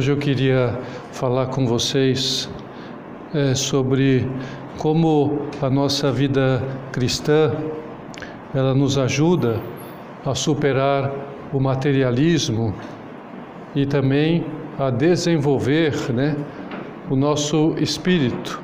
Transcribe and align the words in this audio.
Hoje 0.00 0.12
eu 0.12 0.16
queria 0.16 0.80
falar 1.12 1.48
com 1.48 1.66
vocês 1.66 2.48
é, 3.34 3.54
sobre 3.54 4.26
como 4.78 5.42
a 5.60 5.68
nossa 5.68 6.10
vida 6.10 6.62
cristã 6.90 7.52
ela 8.54 8.74
nos 8.74 8.96
ajuda 8.96 9.60
a 10.24 10.34
superar 10.34 11.12
o 11.52 11.60
materialismo 11.60 12.74
e 13.74 13.84
também 13.84 14.46
a 14.78 14.88
desenvolver 14.88 15.92
né, 16.14 16.34
o 17.10 17.14
nosso 17.14 17.74
espírito 17.76 18.58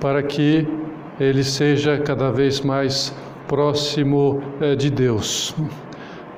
para 0.00 0.20
que 0.20 0.66
ele 1.20 1.44
seja 1.44 1.96
cada 1.98 2.32
vez 2.32 2.60
mais 2.60 3.14
próximo 3.46 4.42
é, 4.60 4.74
de 4.74 4.90
Deus. 4.90 5.54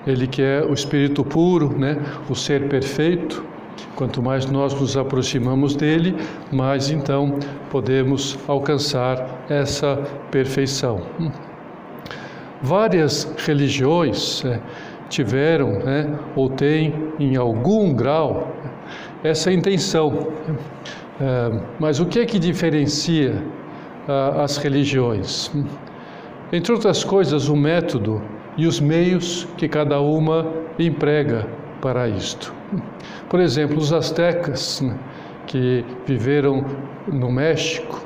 Ele 0.07 0.27
que 0.27 0.43
é 0.43 0.63
o 0.63 0.75
Espírito 0.75 1.25
puro, 1.25 1.71
né, 1.79 1.97
o 2.29 2.35
ser 2.35 2.69
perfeito. 2.69 3.56
Quanto 3.97 4.23
mais 4.23 4.45
nós 4.45 4.79
nos 4.79 4.95
aproximamos 4.95 5.75
dele, 5.75 6.15
mais 6.53 6.91
então 6.91 7.39
podemos 7.71 8.39
alcançar 8.47 9.27
essa 9.49 9.97
perfeição. 10.31 11.01
Várias 12.63 13.25
religiões 13.39 14.45
é, 14.45 14.61
tiveram 15.09 15.79
né, 15.79 16.19
ou 16.35 16.51
têm 16.51 16.93
em 17.19 17.37
algum 17.37 17.95
grau 17.95 18.55
essa 19.25 19.51
intenção. 19.51 20.29
É, 21.19 21.59
mas 21.81 21.99
o 21.99 22.05
que 22.05 22.19
é 22.19 22.27
que 22.27 22.39
diferencia 22.39 23.43
ah, 24.07 24.43
as 24.43 24.59
religiões? 24.59 25.51
Entre 26.53 26.71
outras 26.71 27.03
coisas, 27.03 27.49
o 27.49 27.57
método 27.57 28.21
e 28.59 28.67
os 28.67 28.79
meios 28.79 29.49
que 29.57 29.67
cada 29.67 30.01
uma 30.01 30.47
emprega 30.79 31.47
para 31.81 32.07
isto. 32.09 32.56
Por 33.29 33.41
exemplo, 33.41 33.79
os 33.79 33.93
astecas, 33.93 34.81
né, 34.81 34.97
que 35.47 35.85
viveram 36.07 36.65
no 37.07 37.31
México 37.31 38.05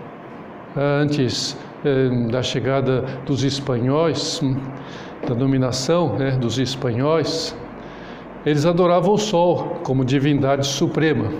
antes 0.77 1.57
eh, 1.85 2.09
da 2.31 2.43
chegada 2.43 3.05
dos 3.27 3.43
espanhóis, 3.43 4.41
hum, 4.43 4.57
da 5.27 5.35
dominação 5.35 6.17
né, 6.17 6.33
dos 6.33 6.59
espanhóis, 6.59 7.57
eles 8.45 8.65
adoravam 8.65 9.15
o 9.15 9.19
sol 9.19 9.81
como 9.83 10.05
divindade 10.05 10.67
suprema. 10.67 11.31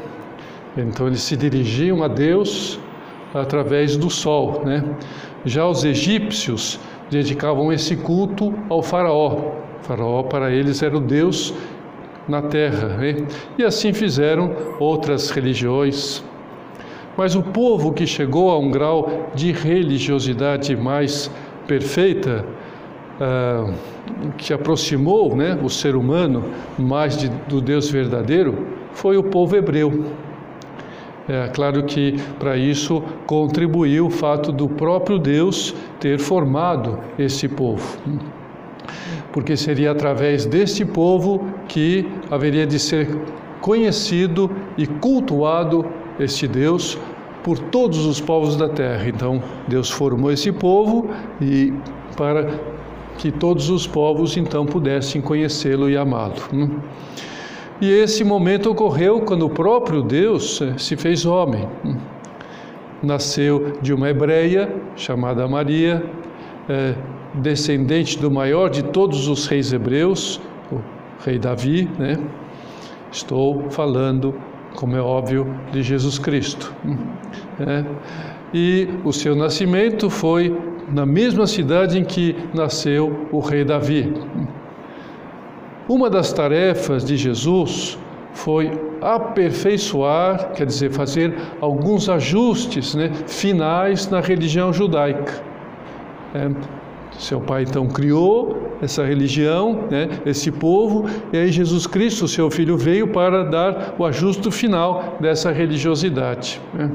Então 0.77 1.07
eles 1.07 1.23
se 1.23 1.37
dirigiam 1.37 2.03
a 2.03 2.09
Deus 2.09 2.79
através 3.35 3.97
do 3.97 4.11
sol. 4.11 4.63
Né? 4.65 4.85
Já 5.45 5.67
os 5.67 5.85
egípcios 5.85 6.79
dedicavam 7.11 7.73
esse 7.73 7.97
culto 7.97 8.55
ao 8.69 8.83
faraó. 8.83 9.55
O 9.81 9.83
faraó 9.83 10.23
para 10.23 10.51
eles 10.51 10.83
era 10.83 10.97
o 10.97 11.01
Deus 11.01 11.55
na 12.31 12.43
terra. 12.43 12.89
Né? 12.97 13.27
E 13.59 13.65
assim 13.65 13.93
fizeram 13.93 14.55
outras 14.79 15.31
religiões. 15.31 16.25
Mas 17.17 17.35
o 17.35 17.43
povo 17.43 17.93
que 17.93 18.07
chegou 18.07 18.51
a 18.51 18.59
um 18.59 18.71
grau 18.71 19.29
de 19.35 19.53
religiosidade 19.53 20.75
mais 20.77 21.31
perfeita, 21.67 22.47
ah, 23.21 23.73
que 24.39 24.53
aproximou 24.53 25.37
né, 25.37 25.59
o 25.63 25.69
ser 25.69 25.97
humano 25.97 26.45
mais 26.79 27.17
de, 27.17 27.29
do 27.29 27.61
Deus 27.61 27.91
verdadeiro, 27.91 28.67
foi 28.93 29.17
o 29.17 29.23
povo 29.23 29.57
hebreu. 29.57 30.05
É 31.29 31.49
claro 31.49 31.85
que 31.85 32.17
para 32.39 32.57
isso 32.57 33.03
contribuiu 33.27 34.07
o 34.07 34.11
fato 34.11 34.51
do 34.51 34.69
próprio 34.69 35.19
Deus 35.19 35.75
ter 36.01 36.19
formado 36.19 36.99
esse 37.19 37.47
povo. 37.47 37.99
Porque 39.33 39.57
seria 39.57 39.93
através 39.93 40.45
deste 40.45 40.85
povo 40.85 41.47
que 41.69 42.07
haveria 42.31 42.67
de 42.67 42.79
ser 42.79 43.09
conhecido 43.61 44.51
e 44.77 44.87
cultuado 44.87 45.85
este 46.19 46.49
Deus 46.49 46.99
por 47.43 47.59
todos 47.59 48.05
os 48.07 48.21
povos 48.21 48.57
da 48.57 48.69
terra. 48.69 49.09
Então, 49.09 49.43
Deus 49.69 49.91
formou 49.91 50.31
esse 50.31 50.53
povo 50.53 51.09
e 51.41 51.73
para 52.17 52.49
que 53.19 53.31
todos 53.31 53.69
os 53.69 53.87
povos 53.87 54.37
então 54.37 54.65
pudessem 54.65 55.21
conhecê-lo 55.21 55.91
e 55.91 55.97
amá-lo. 55.97 56.35
E 57.81 57.91
esse 57.91 58.23
momento 58.25 58.71
ocorreu 58.71 59.23
quando 59.23 59.47
o 59.47 59.51
próprio 59.51 60.03
Deus 60.03 60.61
eh, 60.61 60.75
se 60.77 60.97
fez 60.97 61.25
homem. 61.25 61.67
Nasceu 63.03 63.73
de 63.81 63.95
uma 63.95 64.11
hebreia 64.11 64.75
chamada 64.97 65.49
Maria, 65.49 66.05
é, 66.69 66.95
descendente 67.35 68.19
do 68.19 68.31
maior 68.31 68.69
de 68.69 68.83
todos 68.83 69.29
os 69.29 69.47
reis 69.47 69.73
hebreus, 69.73 70.41
o 70.71 70.81
rei 71.25 71.39
Davi, 71.39 71.89
né? 71.99 72.19
Estou 73.13 73.71
falando, 73.71 74.35
como 74.75 74.97
é 74.97 75.01
óbvio, 75.01 75.47
de 75.73 75.83
Jesus 75.83 76.19
Cristo. 76.19 76.73
É. 77.61 77.85
E 78.55 78.89
o 79.05 79.13
seu 79.13 79.37
nascimento 79.37 80.09
foi 80.09 80.57
na 80.89 81.05
mesma 81.05 81.47
cidade 81.47 81.99
em 81.99 82.05
que 82.05 82.35
nasceu 82.55 83.29
o 83.31 83.39
rei 83.39 83.65
Davi. 83.65 84.13
Uma 85.89 86.09
das 86.09 86.33
tarefas 86.33 87.05
de 87.05 87.17
Jesus 87.17 87.99
foi 88.33 88.71
aperfeiçoar, 89.01 90.53
quer 90.53 90.67
dizer, 90.67 90.91
fazer 90.91 91.35
alguns 91.61 92.09
ajustes 92.09 92.95
né, 92.95 93.11
finais 93.27 94.09
na 94.09 94.21
religião 94.21 94.73
judaica. 94.73 95.43
É, 96.35 96.49
seu 97.19 97.41
pai 97.41 97.65
então 97.69 97.87
criou 97.87 98.77
essa 98.81 99.05
religião, 99.05 99.87
né, 99.91 100.09
esse 100.25 100.51
povo, 100.51 101.07
e 101.33 101.37
aí 101.37 101.53
Jesus 101.53 101.87
Cristo, 101.87 102.27
seu 102.27 102.51
filho, 102.51 102.77
veio 102.77 103.09
para 103.09 103.45
dar 103.45 103.95
o 103.99 104.05
ajuste 104.05 104.51
final 104.51 105.17
dessa 105.21 105.53
religiosidade. 105.53 106.61
Né. 106.73 106.91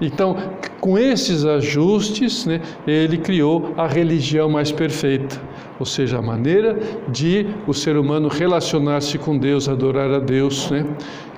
Então, 0.00 0.36
com 0.80 0.98
esses 0.98 1.44
ajustes, 1.44 2.46
né, 2.46 2.60
ele 2.86 3.18
criou 3.18 3.72
a 3.76 3.86
religião 3.86 4.48
mais 4.48 4.72
perfeita, 4.72 5.40
ou 5.78 5.86
seja, 5.86 6.18
a 6.18 6.22
maneira 6.22 6.78
de 7.08 7.46
o 7.66 7.74
ser 7.74 7.96
humano 7.96 8.28
relacionar-se 8.28 9.18
com 9.18 9.36
Deus, 9.36 9.68
adorar 9.68 10.10
a 10.10 10.18
Deus, 10.18 10.70
né, 10.70 10.86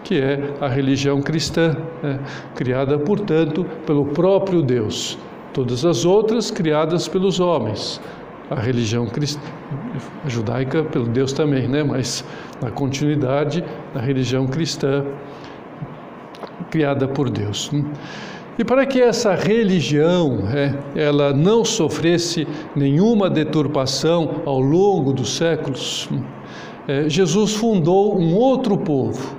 que 0.05 0.17
é 0.17 0.55
a 0.61 0.69
religião 0.69 1.21
cristã, 1.21 1.77
né, 2.03 2.19
criada, 2.55 2.99
portanto, 2.99 3.65
pelo 3.87 4.07
próprio 4.07 4.63
Deus. 4.63 5.19
Todas 5.53 5.85
as 5.85 6.05
outras 6.05 6.51
criadas 6.51 7.09
pelos 7.09 7.41
homens. 7.41 8.01
A 8.51 8.61
religião 8.61 9.07
cristã, 9.07 9.41
judaica 10.27 10.83
pelo 10.85 11.07
Deus 11.07 11.33
também, 11.33 11.67
né, 11.69 11.83
mas 11.83 12.25
na 12.61 12.71
continuidade, 12.71 13.65
a 13.95 14.01
religião 14.01 14.47
cristã 14.47 15.05
criada 16.71 17.07
por 17.09 17.31
Deus. 17.31 17.71
E 18.59 18.65
para 18.65 18.85
que 18.85 19.01
essa 19.01 19.35
religião 19.35 20.41
é, 20.53 20.75
ela 20.95 21.33
não 21.33 21.65
sofresse 21.65 22.47
nenhuma 22.77 23.31
deturpação 23.31 24.43
ao 24.45 24.61
longo 24.61 25.13
dos 25.13 25.37
séculos, 25.37 26.09
é, 26.87 27.09
Jesus 27.09 27.55
fundou 27.55 28.19
um 28.19 28.35
outro 28.35 28.77
povo, 28.77 29.35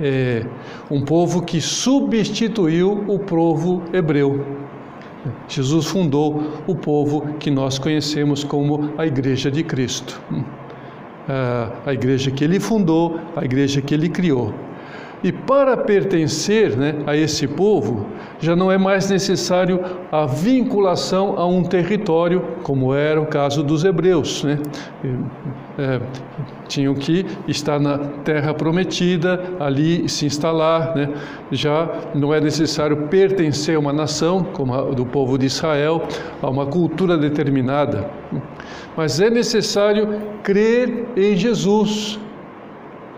é, 0.00 0.44
um 0.90 1.00
povo 1.02 1.42
que 1.42 1.60
substituiu 1.60 3.04
o 3.06 3.18
povo 3.18 3.82
hebreu. 3.92 4.44
Jesus 5.48 5.86
fundou 5.86 6.42
o 6.66 6.74
povo 6.74 7.34
que 7.38 7.50
nós 7.50 7.78
conhecemos 7.78 8.44
como 8.44 8.92
a 8.96 9.06
Igreja 9.06 9.50
de 9.50 9.62
Cristo. 9.62 10.20
A 11.84 11.92
igreja 11.92 12.30
que 12.30 12.42
ele 12.42 12.58
fundou, 12.58 13.20
a 13.36 13.44
igreja 13.44 13.82
que 13.82 13.92
ele 13.92 14.08
criou. 14.08 14.54
E 15.22 15.32
para 15.32 15.76
pertencer 15.76 16.76
né, 16.76 16.94
a 17.06 17.16
esse 17.16 17.48
povo, 17.48 18.06
já 18.38 18.54
não 18.54 18.70
é 18.70 18.78
mais 18.78 19.10
necessário 19.10 19.80
a 20.12 20.26
vinculação 20.26 21.34
a 21.36 21.44
um 21.44 21.64
território, 21.64 22.42
como 22.62 22.94
era 22.94 23.20
o 23.20 23.26
caso 23.26 23.64
dos 23.64 23.84
hebreus. 23.84 24.44
Né? 24.44 24.58
É, 25.76 26.00
tinham 26.68 26.94
que 26.94 27.26
estar 27.48 27.80
na 27.80 27.98
terra 27.98 28.54
prometida, 28.54 29.42
ali 29.58 30.08
se 30.08 30.26
instalar. 30.26 30.94
Né? 30.94 31.08
Já 31.50 31.90
não 32.14 32.32
é 32.32 32.40
necessário 32.40 33.08
pertencer 33.08 33.74
a 33.74 33.80
uma 33.80 33.92
nação, 33.92 34.44
como 34.52 34.72
a 34.72 34.82
do 34.82 35.04
povo 35.04 35.36
de 35.36 35.46
Israel, 35.46 36.06
a 36.40 36.48
uma 36.48 36.66
cultura 36.66 37.18
determinada. 37.18 38.08
Mas 38.96 39.20
é 39.20 39.30
necessário 39.30 40.20
crer 40.44 41.06
em 41.16 41.36
Jesus 41.36 42.20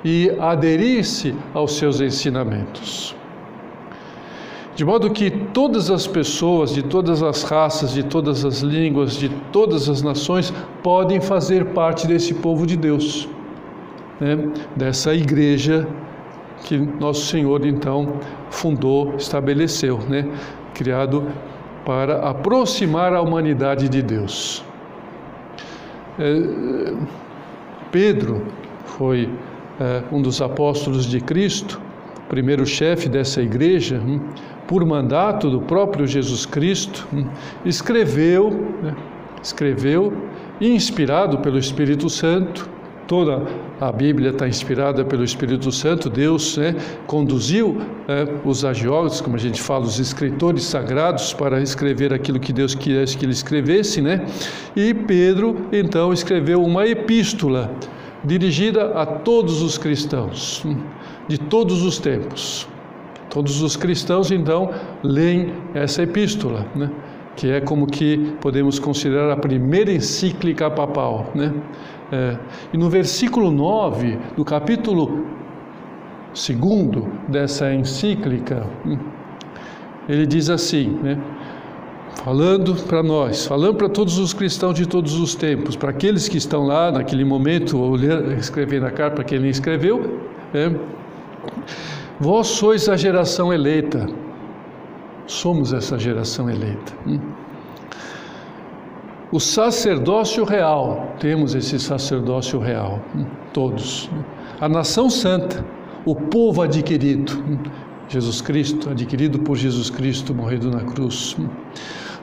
e 0.04 0.30
aderir-se 0.38 1.34
aos 1.52 1.76
seus 1.76 2.00
ensinamentos. 2.00 3.14
De 4.74 4.84
modo 4.84 5.10
que 5.10 5.30
todas 5.30 5.90
as 5.90 6.06
pessoas, 6.06 6.72
de 6.72 6.82
todas 6.82 7.22
as 7.22 7.42
raças, 7.42 7.92
de 7.92 8.02
todas 8.02 8.44
as 8.44 8.60
línguas, 8.60 9.12
de 9.12 9.28
todas 9.52 9.90
as 9.90 10.00
nações, 10.00 10.52
podem 10.82 11.20
fazer 11.20 11.66
parte 11.66 12.06
desse 12.06 12.32
povo 12.32 12.66
de 12.66 12.76
Deus, 12.76 13.28
né? 14.18 14.38
dessa 14.74 15.14
igreja 15.14 15.86
que 16.64 16.78
Nosso 16.78 17.26
Senhor 17.26 17.66
então 17.66 18.14
fundou, 18.50 19.14
estabeleceu, 19.16 19.98
né? 20.08 20.26
criado 20.72 21.26
para 21.84 22.28
aproximar 22.30 23.12
a 23.12 23.20
humanidade 23.20 23.88
de 23.88 24.00
Deus. 24.00 24.64
É, 26.18 26.94
Pedro 27.90 28.46
foi 28.84 29.28
um 30.12 30.20
dos 30.20 30.42
apóstolos 30.42 31.06
de 31.06 31.20
Cristo, 31.20 31.80
primeiro 32.28 32.64
chefe 32.64 33.08
dessa 33.08 33.42
igreja, 33.42 33.98
hum, 33.98 34.20
por 34.66 34.84
mandato 34.84 35.50
do 35.50 35.60
próprio 35.60 36.06
Jesus 36.06 36.46
Cristo, 36.46 37.06
hum, 37.12 37.24
escreveu, 37.64 38.50
né, 38.82 38.94
escreveu, 39.42 40.12
inspirado 40.60 41.38
pelo 41.38 41.58
Espírito 41.58 42.08
Santo, 42.08 42.68
toda 43.08 43.42
a 43.80 43.90
Bíblia 43.90 44.30
está 44.30 44.46
inspirada 44.46 45.04
pelo 45.04 45.24
Espírito 45.24 45.72
Santo, 45.72 46.08
Deus 46.08 46.56
né, 46.56 46.76
conduziu 47.08 47.78
é, 48.06 48.28
os 48.44 48.64
agiólogos, 48.64 49.20
como 49.20 49.34
a 49.34 49.38
gente 49.40 49.60
fala, 49.60 49.84
os 49.84 49.98
escritores 49.98 50.62
sagrados, 50.62 51.32
para 51.32 51.60
escrever 51.60 52.12
aquilo 52.12 52.38
que 52.38 52.52
Deus 52.52 52.76
quisesse 52.76 53.16
que 53.16 53.24
ele 53.24 53.32
escrevesse, 53.32 54.00
né? 54.00 54.24
E 54.76 54.94
Pedro, 54.94 55.66
então, 55.72 56.12
escreveu 56.12 56.62
uma 56.62 56.86
epístola 56.86 57.72
dirigida 58.24 58.92
a 58.94 59.06
todos 59.06 59.62
os 59.62 59.78
cristãos, 59.78 60.64
de 61.28 61.38
todos 61.38 61.82
os 61.82 61.98
tempos. 61.98 62.68
Todos 63.28 63.62
os 63.62 63.76
cristãos, 63.76 64.30
então, 64.30 64.70
leem 65.02 65.52
essa 65.72 66.02
epístola, 66.02 66.66
né? 66.74 66.90
que 67.36 67.48
é 67.48 67.60
como 67.60 67.86
que 67.86 68.36
podemos 68.40 68.78
considerar 68.78 69.30
a 69.30 69.36
primeira 69.36 69.92
encíclica 69.92 70.68
papal. 70.68 71.30
Né? 71.34 71.54
É, 72.10 72.36
e 72.72 72.76
no 72.76 72.90
versículo 72.90 73.52
9 73.52 74.18
do 74.36 74.44
capítulo 74.44 75.24
2 76.34 77.04
dessa 77.28 77.72
encíclica, 77.72 78.66
hum, 78.84 78.98
ele 80.08 80.26
diz 80.26 80.50
assim, 80.50 80.98
né? 81.02 81.16
Falando 82.16 82.74
para 82.84 83.02
nós, 83.02 83.46
falando 83.46 83.76
para 83.76 83.88
todos 83.88 84.18
os 84.18 84.34
cristãos 84.34 84.74
de 84.74 84.86
todos 84.86 85.14
os 85.14 85.34
tempos, 85.34 85.76
para 85.76 85.90
aqueles 85.90 86.28
que 86.28 86.36
estão 86.36 86.66
lá 86.66 86.92
naquele 86.92 87.24
momento, 87.24 87.78
olhando, 87.78 88.32
escrevendo 88.32 88.86
a 88.86 88.90
carta 88.90 89.16
para 89.16 89.24
quem 89.24 89.38
nem 89.38 89.50
escreveu, 89.50 90.20
é, 90.52 90.70
vós 92.18 92.48
sois 92.48 92.88
a 92.88 92.96
geração 92.96 93.52
eleita, 93.52 94.06
somos 95.26 95.72
essa 95.72 95.98
geração 95.98 96.50
eleita. 96.50 96.92
Hum? 97.06 97.18
O 99.32 99.38
sacerdócio 99.38 100.44
real, 100.44 101.14
temos 101.20 101.54
esse 101.54 101.78
sacerdócio 101.78 102.58
real, 102.58 103.00
hum, 103.14 103.24
todos. 103.52 104.10
Hum? 104.12 104.22
A 104.60 104.68
nação 104.68 105.08
santa, 105.08 105.64
o 106.04 106.14
povo 106.14 106.62
adquirido, 106.62 107.32
Jesus 108.10 108.40
Cristo, 108.40 108.90
adquirido 108.90 109.38
por 109.38 109.56
Jesus 109.56 109.88
Cristo, 109.88 110.34
morrido 110.34 110.68
na 110.68 110.80
cruz, 110.80 111.36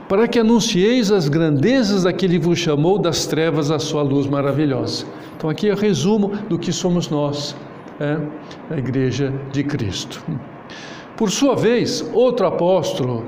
para 0.06 0.28
que 0.28 0.38
anuncieis 0.38 1.10
as 1.10 1.28
grandezas 1.28 2.02
daquele 2.02 2.38
que 2.38 2.44
vos 2.44 2.58
chamou 2.58 2.98
das 2.98 3.26
trevas 3.26 3.70
à 3.70 3.78
sua 3.78 4.02
luz 4.02 4.26
maravilhosa. 4.26 5.06
Então, 5.34 5.48
aqui 5.48 5.68
é 5.68 5.72
o 5.72 5.76
resumo 5.76 6.32
do 6.48 6.58
que 6.58 6.72
somos 6.72 7.08
nós, 7.08 7.56
é, 7.98 8.18
a 8.70 8.76
Igreja 8.76 9.32
de 9.50 9.64
Cristo. 9.64 10.22
Por 11.16 11.30
sua 11.30 11.56
vez, 11.56 12.08
outro 12.12 12.46
apóstolo, 12.46 13.24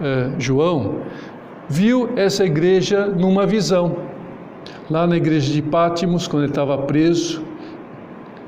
eh, 0.00 0.32
João, 0.38 1.00
viu 1.68 2.10
essa 2.14 2.44
igreja 2.44 3.06
numa 3.06 3.46
visão. 3.46 3.96
Lá 4.90 5.06
na 5.06 5.16
igreja 5.16 5.52
de 5.52 5.62
Pátimos, 5.62 6.28
quando 6.28 6.44
ele 6.44 6.52
estava 6.52 6.76
preso, 6.78 7.42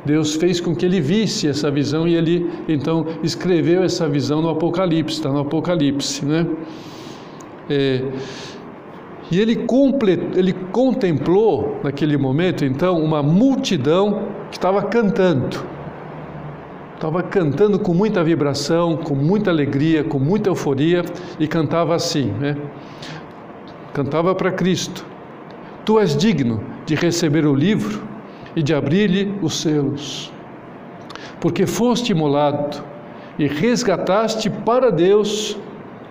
Deus 0.08 0.37
fez 0.37 0.58
com 0.58 0.75
que 0.75 0.87
ele 0.87 1.02
visse 1.02 1.46
essa 1.46 1.70
visão 1.70 2.08
e 2.08 2.14
ele 2.14 2.50
então 2.66 3.06
escreveu 3.22 3.82
essa 3.82 4.08
visão 4.08 4.40
no 4.40 4.49
Apocalipse, 4.49 5.16
está 5.16 5.31
no 5.31 5.40
Apocalipse, 5.40 6.25
né? 6.25 6.46
É, 7.69 8.02
e 9.31 9.38
ele, 9.38 9.66
ele 10.34 10.55
contemplou 10.72 11.78
naquele 11.84 12.16
momento 12.16 12.64
então 12.64 12.99
uma 13.05 13.22
multidão 13.22 14.28
que 14.50 14.56
estava 14.56 14.82
cantando 14.82 15.62
Estava 16.94 17.22
cantando 17.22 17.78
com 17.78 17.94
muita 17.94 18.25
vibração, 18.25 18.96
com 18.96 19.14
muita 19.14 19.50
alegria, 19.50 20.02
com 20.02 20.19
muita 20.19 20.49
euforia 20.49 21.04
e 21.38 21.46
cantava 21.46 21.94
assim, 21.94 22.32
né? 22.40 22.56
Cantava 23.94 24.34
para 24.34 24.50
Cristo: 24.50 25.06
Tu 25.84 26.00
és 26.00 26.16
digno 26.16 26.61
de 26.84 26.96
receber 26.96 27.46
o 27.46 27.54
livro 27.54 28.02
e 28.58 28.62
de 28.62 28.75
abrir-lhe 28.75 29.32
os 29.40 29.60
selos, 29.60 30.32
porque 31.40 31.64
foste 31.64 32.10
imolado 32.10 32.82
e 33.38 33.46
resgataste 33.46 34.50
para 34.50 34.90
Deus, 34.90 35.56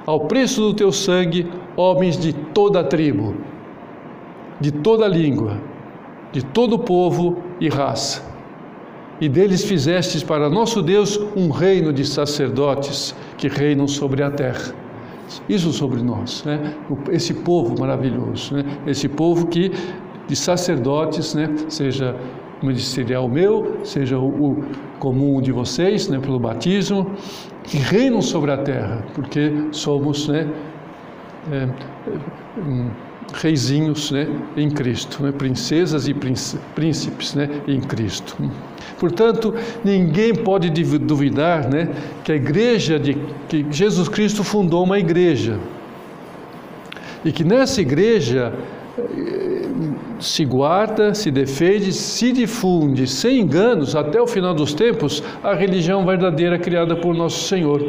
ao 0.06 0.22
preço 0.22 0.62
do 0.62 0.74
teu 0.74 0.94
sangue, 0.94 1.52
homens 1.76 2.18
de 2.18 2.32
toda 2.32 2.80
a 2.80 2.84
tribo, 2.86 3.36
de 4.62 4.72
toda 4.72 5.04
a 5.04 5.10
língua, 5.10 5.60
de 6.32 6.42
todo 6.42 6.80
povo 6.80 7.44
e 7.60 7.68
raça 7.68 8.26
e 9.20 9.28
deles 9.28 9.66
fizestes 9.66 10.24
para 10.24 10.50
nosso 10.50 10.82
Deus 10.82 11.20
um 11.36 11.50
reino 11.50 11.92
de 11.92 12.06
sacerdotes 12.06 13.16
que 13.38 13.48
reinam 13.48 13.88
sobre 13.88 14.24
a 14.24 14.30
terra. 14.30 14.74
Isso 15.50 15.74
sobre 15.74 16.02
nós, 16.02 16.44
né? 16.46 16.74
esse 17.12 17.34
povo 17.34 17.78
maravilhoso, 17.78 18.56
né? 18.56 18.64
esse 18.86 19.10
povo 19.10 19.48
que 19.48 19.72
de 20.28 20.36
sacerdotes, 20.36 21.34
né? 21.34 21.54
seja 21.70 22.16
ministerial 22.62 23.28
meu, 23.28 23.78
seja 23.84 24.18
o, 24.18 24.28
o 24.28 24.64
comum 25.00 25.42
de 25.42 25.52
vocês, 25.52 26.08
né? 26.08 26.20
pelo 26.20 26.40
batismo, 26.40 27.12
que 27.64 27.78
reinam 27.78 28.22
sobre 28.22 28.52
a 28.52 28.58
terra, 28.58 29.04
porque 29.14 29.52
somos 29.72 30.28
né? 30.28 30.48
É, 31.52 31.68
reizinhos 33.34 34.12
né? 34.12 34.28
em 34.56 34.70
Cristo, 34.70 35.24
né? 35.24 35.32
princesas 35.32 36.08
e 36.08 36.14
príncipes 36.14 37.36
né? 37.36 37.50
em 37.68 37.80
Cristo. 37.80 38.36
Portanto, 39.00 39.54
ninguém 39.84 40.34
pode 40.34 40.70
duvidar 40.70 41.70
né, 41.70 41.90
que 42.24 42.32
a 42.32 42.36
igreja 42.36 43.00
de 43.00 43.16
que 43.48 43.66
Jesus 43.70 44.10
Cristo 44.10 44.44
fundou 44.44 44.84
uma 44.84 44.98
igreja 44.98 45.60
e 47.24 47.32
que 47.32 47.44
nessa 47.44 47.80
igreja 47.80 48.54
se 50.20 50.44
guarda, 50.46 51.14
se 51.14 51.32
defende, 51.32 51.92
se 51.94 52.32
difunde 52.32 53.08
sem 53.08 53.40
enganos 53.40 53.96
até 53.96 54.22
o 54.22 54.28
final 54.28 54.54
dos 54.54 54.74
tempos 54.74 55.24
a 55.44 55.54
religião 55.54 56.06
verdadeira 56.06 56.58
criada 56.58 56.96
por 56.96 57.16
nosso 57.16 57.48
Senhor. 57.48 57.82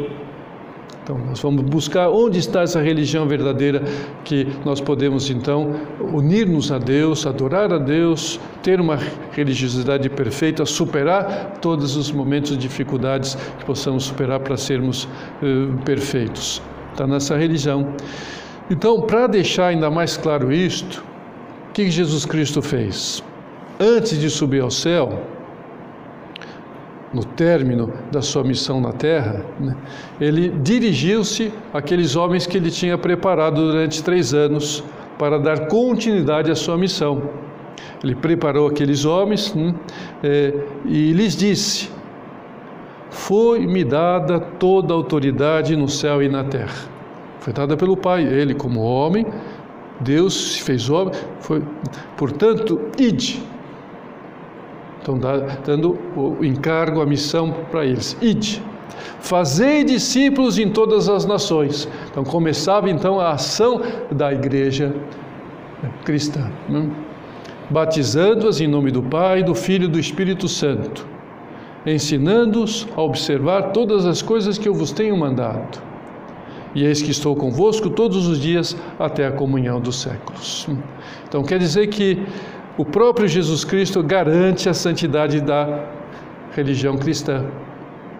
Então, 1.09 1.17
nós 1.25 1.39
vamos 1.39 1.63
buscar 1.63 2.07
onde 2.09 2.37
está 2.37 2.61
essa 2.61 2.79
religião 2.79 3.27
verdadeira 3.27 3.81
que 4.23 4.45
nós 4.63 4.79
podemos 4.79 5.27
então 5.31 5.73
unir-nos 6.13 6.71
a 6.71 6.77
Deus, 6.77 7.25
adorar 7.25 7.73
a 7.73 7.79
Deus, 7.79 8.39
ter 8.61 8.79
uma 8.79 8.95
religiosidade 9.31 10.07
perfeita, 10.07 10.67
superar 10.67 11.57
todos 11.59 11.95
os 11.95 12.11
momentos 12.11 12.51
de 12.51 12.57
dificuldades 12.57 13.33
que 13.57 13.65
possamos 13.65 14.03
superar 14.03 14.39
para 14.41 14.55
sermos 14.55 15.05
uh, 15.05 15.75
perfeitos. 15.83 16.61
Está 16.91 17.07
nessa 17.07 17.35
religião. 17.35 17.91
Então, 18.69 19.01
para 19.01 19.25
deixar 19.25 19.69
ainda 19.69 19.89
mais 19.89 20.15
claro 20.15 20.53
isto, 20.53 21.03
que 21.85 21.91
Jesus 21.91 22.25
Cristo 22.25 22.61
fez? 22.61 23.23
Antes 23.79 24.19
de 24.19 24.29
subir 24.29 24.61
ao 24.61 24.69
céu, 24.69 25.23
no 27.13 27.23
término 27.23 27.91
da 28.11 28.21
sua 28.21 28.43
missão 28.43 28.81
na 28.81 28.91
terra, 28.91 29.45
né, 29.59 29.75
ele 30.19 30.49
dirigiu-se 30.49 31.51
àqueles 31.73 32.15
homens 32.15 32.45
que 32.45 32.57
ele 32.57 32.69
tinha 32.69 32.97
preparado 32.97 33.65
durante 33.65 34.03
três 34.03 34.33
anos 34.33 34.83
para 35.17 35.39
dar 35.39 35.67
continuidade 35.67 36.51
à 36.51 36.55
sua 36.55 36.77
missão. 36.77 37.29
Ele 38.03 38.15
preparou 38.15 38.67
aqueles 38.67 39.05
homens 39.05 39.53
né, 39.55 39.73
é, 40.23 40.53
e 40.85 41.13
lhes 41.13 41.35
disse: 41.35 41.89
Foi-me 43.09 43.83
dada 43.83 44.39
toda 44.39 44.93
a 44.93 44.97
autoridade 44.97 45.75
no 45.75 45.87
céu 45.87 46.21
e 46.21 46.27
na 46.27 46.43
terra. 46.43 46.89
Foi 47.39 47.53
dada 47.53 47.77
pelo 47.77 47.95
Pai, 47.95 48.23
ele 48.23 48.53
como 48.53 48.81
homem, 48.81 49.25
Deus 49.99 50.53
se 50.53 50.61
fez 50.61 50.89
homem, 50.89 51.13
foi, 51.39 51.61
portanto, 52.15 52.79
ide 52.97 53.41
Estão 54.99 55.17
dando 55.65 55.97
o 56.15 56.43
encargo, 56.43 57.01
a 57.01 57.05
missão 57.05 57.55
para 57.71 57.85
eles. 57.85 58.17
Ide, 58.21 58.61
fazei 59.21 59.83
discípulos 59.83 60.59
em 60.59 60.69
todas 60.69 61.07
as 61.07 61.25
nações. 61.25 61.87
Então 62.11 62.23
começava 62.23 62.89
então 62.89 63.19
a 63.19 63.31
ação 63.31 63.81
da 64.11 64.31
igreja 64.33 64.93
cristã, 66.03 66.51
né? 66.67 66.89
batizando-as 67.69 68.59
em 68.59 68.67
nome 68.67 68.91
do 68.91 69.01
Pai, 69.01 69.41
do 69.41 69.55
Filho 69.55 69.85
e 69.85 69.87
do 69.87 69.99
Espírito 69.99 70.47
Santo, 70.49 71.07
ensinando-os 71.85 72.87
a 72.95 73.01
observar 73.01 73.71
todas 73.71 74.05
as 74.05 74.21
coisas 74.21 74.57
que 74.57 74.67
eu 74.67 74.73
vos 74.73 74.91
tenho 74.91 75.15
mandado. 75.15 75.81
E 76.75 76.85
eis 76.85 77.01
que 77.01 77.11
estou 77.11 77.35
convosco 77.35 77.89
todos 77.89 78.27
os 78.27 78.39
dias 78.39 78.77
até 78.99 79.25
a 79.25 79.31
comunhão 79.31 79.79
dos 79.79 80.01
séculos. 80.01 80.67
Então 81.27 81.43
quer 81.43 81.59
dizer 81.59 81.87
que 81.87 82.23
o 82.77 82.85
próprio 82.85 83.27
Jesus 83.27 83.63
Cristo 83.63 84.01
garante 84.03 84.69
a 84.69 84.73
santidade 84.73 85.41
da 85.41 85.85
religião 86.55 86.97
cristã. 86.97 87.45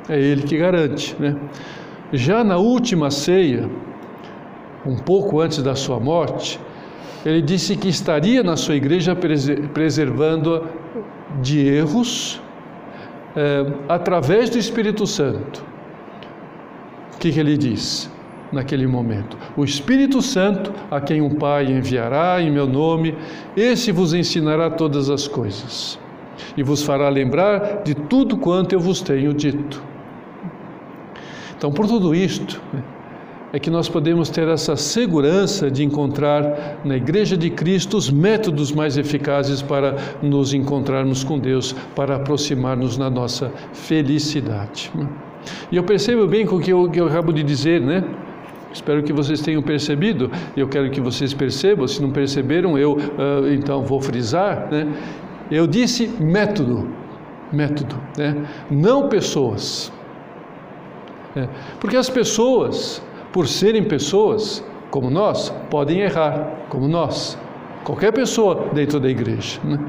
É 0.08 0.20
Ele 0.20 0.44
que 0.44 0.58
garante. 0.58 1.16
Né? 1.20 1.36
Já 2.12 2.44
na 2.44 2.58
última 2.58 3.12
ceia, 3.12 3.70
um 4.86 4.98
pouco 4.98 5.40
antes 5.40 5.62
da 5.62 5.76
sua 5.76 6.00
morte, 6.00 6.60
ele 7.26 7.42
disse 7.42 7.76
que 7.76 7.90
estaria 7.90 8.42
na 8.42 8.56
sua 8.56 8.76
igreja 8.76 9.16
preservando-a 9.74 10.62
de 11.42 11.60
erros, 11.68 12.42
é, 13.36 13.66
através 13.88 14.50
do 14.50 14.58
Espírito 14.58 15.06
Santo. 15.06 15.64
O 17.14 17.20
que, 17.20 17.32
que 17.32 17.40
ele 17.40 17.58
diz 17.58 18.10
naquele 18.52 18.88
momento? 18.88 19.38
O 19.56 19.64
Espírito 19.64 20.22
Santo, 20.22 20.74
a 20.90 21.00
quem 21.00 21.22
o 21.22 21.36
Pai 21.36 21.66
enviará 21.66 22.42
em 22.42 22.52
meu 22.52 22.68
nome, 22.68 23.16
esse 23.56 23.92
vos 23.92 24.14
ensinará 24.14 24.70
todas 24.70 25.10
as 25.10 25.28
coisas 25.28 26.00
e 26.56 26.64
vos 26.64 26.84
fará 26.84 27.10
lembrar 27.10 27.84
de 27.84 27.94
tudo 27.94 28.38
quanto 28.38 28.74
eu 28.74 28.80
vos 28.80 29.02
tenho 29.02 29.34
dito. 29.34 29.84
Então, 31.58 31.72
por 31.72 31.88
tudo 31.88 32.16
isto, 32.16 32.62
é 33.52 33.60
que 33.60 33.70
nós 33.70 33.90
podemos 33.90 34.30
ter 34.30 34.48
essa 34.48 34.76
segurança 34.76 35.70
de 35.70 35.84
encontrar 35.84 36.80
na 36.86 36.96
Igreja 36.96 37.36
de 37.36 37.50
Cristo 37.50 37.98
os 37.98 38.10
métodos 38.10 38.72
mais 38.72 38.98
eficazes 38.98 39.62
para 39.62 39.96
nos 40.22 40.54
encontrarmos 40.54 41.24
com 41.24 41.40
Deus, 41.40 41.74
para 41.96 42.16
aproximar-nos 42.16 42.98
na 42.98 43.10
nossa 43.10 43.52
felicidade. 43.74 44.92
E 45.72 45.76
eu 45.76 45.84
percebo 45.84 46.28
bem 46.28 46.46
com 46.46 46.58
o 46.58 46.60
que 46.60 46.72
eu, 46.72 46.90
que 46.90 47.00
eu 47.00 47.08
acabo 47.08 47.34
de 47.34 47.44
dizer, 47.44 47.82
né? 47.82 48.04
Espero 48.72 49.02
que 49.04 49.12
vocês 49.12 49.42
tenham 49.42 49.62
percebido. 49.62 50.32
Eu 50.56 50.68
quero 50.68 50.90
que 50.92 51.02
vocês 51.02 51.34
percebam. 51.34 51.88
Se 51.88 52.02
não 52.02 52.12
perceberam, 52.12 52.78
eu 52.78 52.94
uh, 52.94 53.52
então 53.52 53.84
vou 53.84 54.00
frisar. 54.00 54.68
Né? 54.72 54.88
Eu 55.50 55.66
disse 55.66 56.08
método, 56.20 56.88
método, 57.52 57.96
né? 58.18 58.46
não 58.70 59.10
pessoas. 59.10 59.92
É, 61.36 61.48
porque 61.80 61.98
as 61.98 62.10
pessoas, 62.10 63.02
por 63.32 63.48
serem 63.48 63.84
pessoas 63.84 64.64
como 64.90 65.10
nós, 65.10 65.50
podem 65.70 66.00
errar 66.00 66.66
como 66.70 66.88
nós. 66.88 67.38
Qualquer 67.84 68.12
pessoa 68.12 68.70
dentro 68.74 69.00
da 69.00 69.10
igreja. 69.10 69.60
Né? 69.64 69.80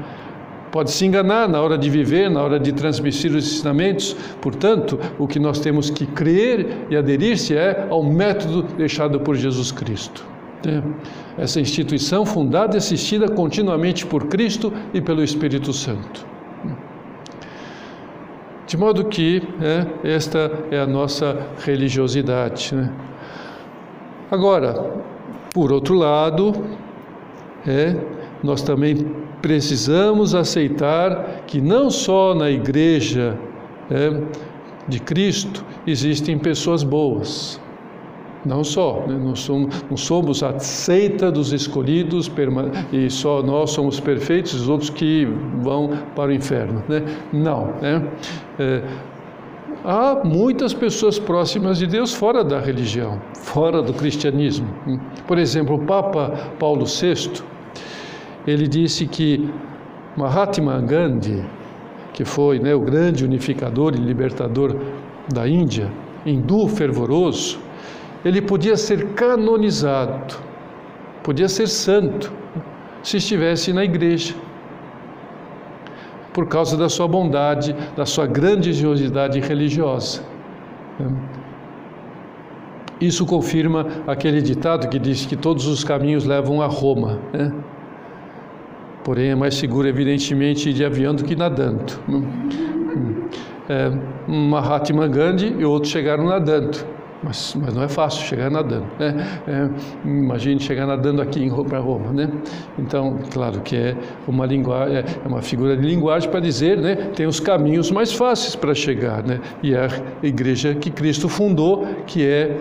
Pode 0.71 0.91
se 0.91 1.05
enganar 1.05 1.49
na 1.49 1.61
hora 1.61 1.77
de 1.77 1.89
viver, 1.89 2.29
na 2.29 2.41
hora 2.41 2.59
de 2.59 2.71
transmitir 2.71 3.31
os 3.31 3.45
ensinamentos. 3.45 4.15
Portanto, 4.41 4.97
o 5.19 5.27
que 5.27 5.37
nós 5.37 5.59
temos 5.59 5.89
que 5.89 6.05
crer 6.05 6.87
e 6.89 6.95
aderir-se 6.95 7.55
é 7.55 7.87
ao 7.89 8.01
método 8.01 8.63
deixado 8.77 9.19
por 9.19 9.35
Jesus 9.35 9.71
Cristo. 9.71 10.25
É. 10.65 10.81
Essa 11.41 11.59
instituição 11.59 12.25
fundada 12.25 12.75
e 12.75 12.77
assistida 12.77 13.27
continuamente 13.27 14.05
por 14.05 14.27
Cristo 14.27 14.71
e 14.93 15.01
pelo 15.01 15.23
Espírito 15.23 15.73
Santo. 15.73 16.25
De 18.65 18.77
modo 18.77 19.03
que 19.05 19.43
é, 19.59 20.13
esta 20.15 20.49
é 20.71 20.79
a 20.79 20.87
nossa 20.87 21.37
religiosidade. 21.65 22.73
Né? 22.73 22.89
Agora, 24.29 24.93
por 25.53 25.73
outro 25.73 25.95
lado, 25.95 26.53
é, 27.67 27.97
nós 28.41 28.61
também 28.61 29.05
precisamos 29.41 30.35
aceitar 30.35 31.43
que 31.47 31.59
não 31.59 31.89
só 31.89 32.33
na 32.35 32.49
igreja 32.49 33.37
é, 33.89 34.21
de 34.87 34.99
Cristo 34.99 35.65
existem 35.85 36.37
pessoas 36.37 36.83
boas. 36.83 37.59
Não 38.43 38.63
só, 38.63 39.05
né? 39.07 39.19
não, 39.23 39.35
somos, 39.35 39.85
não 39.87 39.97
somos 39.97 40.41
a 40.41 40.57
seita 40.57 41.31
dos 41.31 41.53
escolhidos 41.53 42.31
e 42.91 43.07
só 43.09 43.43
nós 43.43 43.69
somos 43.69 43.99
perfeitos, 43.99 44.53
os 44.55 44.67
outros 44.67 44.89
que 44.89 45.27
vão 45.61 45.91
para 46.15 46.31
o 46.31 46.33
inferno. 46.33 46.83
Né? 46.89 47.03
Não. 47.31 47.67
Né? 47.79 48.03
É, 48.57 48.83
há 49.85 50.21
muitas 50.23 50.73
pessoas 50.73 51.19
próximas 51.19 51.77
de 51.77 51.85
Deus 51.85 52.13
fora 52.13 52.43
da 52.43 52.59
religião, 52.59 53.21
fora 53.35 53.79
do 53.79 53.93
cristianismo. 53.93 54.67
Por 55.27 55.37
exemplo, 55.37 55.75
o 55.75 55.85
Papa 55.85 56.49
Paulo 56.57 56.85
VI, 56.85 57.43
ele 58.45 58.67
disse 58.67 59.05
que 59.05 59.49
Mahatma 60.15 60.79
Gandhi, 60.81 61.43
que 62.13 62.25
foi 62.25 62.59
né, 62.59 62.73
o 62.73 62.81
grande 62.81 63.23
unificador 63.23 63.93
e 63.95 63.97
libertador 63.97 64.75
da 65.33 65.47
Índia, 65.47 65.91
hindu 66.25 66.67
fervoroso, 66.67 67.59
ele 68.23 68.41
podia 68.41 68.75
ser 68.75 69.13
canonizado, 69.13 70.35
podia 71.23 71.47
ser 71.47 71.67
santo, 71.67 72.31
se 73.03 73.17
estivesse 73.17 73.73
na 73.73 73.83
igreja, 73.83 74.35
por 76.33 76.47
causa 76.47 76.77
da 76.77 76.87
sua 76.87 77.07
bondade, 77.07 77.75
da 77.95 78.05
sua 78.05 78.25
grandiosidade 78.25 79.39
religiosa. 79.39 80.23
Isso 82.99 83.25
confirma 83.25 83.87
aquele 84.05 84.41
ditado 84.41 84.87
que 84.87 84.99
diz 84.99 85.25
que 85.25 85.35
todos 85.35 85.65
os 85.65 85.83
caminhos 85.83 86.23
levam 86.23 86.61
a 86.61 86.67
Roma. 86.67 87.19
Né? 87.33 87.51
Porém, 89.03 89.29
é 89.29 89.35
mais 89.35 89.55
seguro, 89.55 89.87
evidentemente, 89.87 90.69
ir 90.69 90.73
de 90.73 90.85
avião 90.85 91.15
do 91.15 91.23
que 91.23 91.35
nadando. 91.35 91.93
É, 93.69 93.91
Mahatma 94.27 95.07
Gandhi 95.07 95.55
e 95.57 95.63
outros 95.63 95.91
chegaram 95.91 96.25
nadando. 96.25 96.77
Mas, 97.23 97.55
mas 97.55 97.75
não 97.75 97.83
é 97.83 97.87
fácil 97.87 98.25
chegar 98.25 98.49
nadando. 98.49 98.87
Né? 98.97 99.27
É, 99.47 99.69
imagine 100.07 100.59
chegar 100.59 100.87
nadando 100.87 101.21
aqui 101.21 101.49
para 101.69 101.79
Roma. 101.79 102.11
Né? 102.11 102.29
Então, 102.79 103.19
claro 103.31 103.61
que 103.61 103.75
é 103.75 103.95
uma 104.27 104.45
linguagem, 104.45 104.97
é, 104.97 105.05
é 105.23 105.27
uma 105.27 105.41
figura 105.41 105.77
de 105.77 105.87
linguagem 105.87 106.29
para 106.29 106.39
dizer, 106.39 106.77
né, 106.77 106.95
tem 107.15 107.27
os 107.27 107.39
caminhos 107.39 107.91
mais 107.91 108.11
fáceis 108.11 108.55
para 108.55 108.73
chegar. 108.73 109.23
Né? 109.23 109.39
E 109.61 109.75
a 109.75 109.87
igreja 110.23 110.73
que 110.73 110.89
Cristo 110.89 111.29
fundou, 111.29 111.85
que 112.07 112.25
é 112.25 112.57